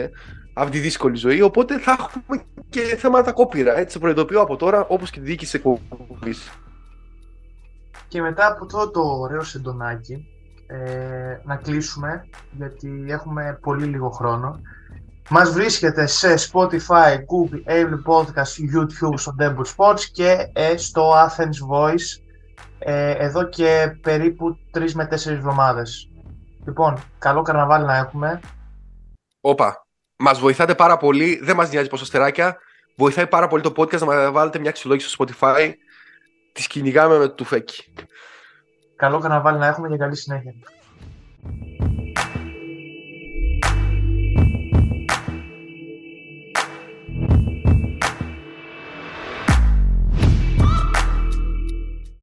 από 0.52 0.70
τη 0.70 0.78
δύσκολη 0.78 1.16
ζωή. 1.16 1.42
Οπότε 1.42 1.78
θα 1.78 1.96
έχουμε 1.98 2.42
και 2.70 2.80
θέματα 2.80 3.32
κόπηρα. 3.32 3.78
Έτσι, 3.78 3.94
το 3.94 4.00
προειδοποιώ 4.00 4.40
από 4.40 4.56
τώρα, 4.56 4.86
όπως 4.88 5.10
και 5.10 5.20
τη 5.20 5.26
διοίκηση 5.26 5.56
εκπομπής. 5.56 6.50
Και 8.08 8.20
μετά 8.20 8.46
από 8.46 8.64
αυτό 8.64 8.90
το 8.90 9.00
ωραίο 9.00 9.42
σεντονάκι, 9.42 10.26
ε, 10.66 11.40
να 11.44 11.56
κλείσουμε, 11.56 12.28
γιατί 12.50 13.04
έχουμε 13.08 13.58
πολύ 13.62 13.84
λίγο 13.84 14.10
χρόνο. 14.10 14.60
Μας 15.28 15.52
βρίσκεται 15.52 16.06
σε 16.06 16.34
Spotify, 16.34 17.14
Google, 17.14 17.70
Apple 17.70 18.02
Podcast, 18.06 18.76
YouTube, 18.76 19.14
στο 19.14 19.34
Debut 19.40 19.76
Sports 19.76 20.00
και 20.12 20.50
ε, 20.52 20.76
στο 20.76 21.12
Athens 21.12 21.72
Voice 21.72 22.22
ε, 22.78 23.10
εδώ 23.10 23.48
και 23.48 23.96
περίπου 24.02 24.58
3 24.74 24.90
με 24.92 25.08
4 25.10 25.26
εβδομάδες. 25.26 26.10
Λοιπόν, 26.66 26.98
καλό 27.18 27.42
καρναβάλι 27.42 27.84
να 27.84 27.96
έχουμε. 27.96 28.40
Όπα, 29.40 29.86
Μας 30.18 30.38
βοηθάτε 30.38 30.74
πάρα 30.74 30.96
πολύ. 30.96 31.40
Δεν 31.42 31.56
μας 31.56 31.70
νοιάζει 31.70 31.88
πόσα 31.88 32.04
στεράκια. 32.04 32.58
Βοηθάει 32.96 33.26
πάρα 33.26 33.48
πολύ 33.48 33.62
το 33.62 33.72
podcast 33.76 34.06
να 34.06 34.32
βάλετε 34.32 34.58
μια 34.58 34.70
αξιολόγηση 34.70 35.08
στο 35.08 35.24
Spotify. 35.24 35.72
Τη 36.52 36.66
κυνηγάμε 36.66 37.18
με 37.18 37.26
το 37.26 37.34
τουφέκι. 37.34 37.92
Καλό 38.96 39.18
καναβάλι 39.18 39.58
να 39.58 39.66
έχουμε 39.66 39.88
και 39.88 39.96
καλή 39.96 40.16
συνέχεια. 40.16 40.52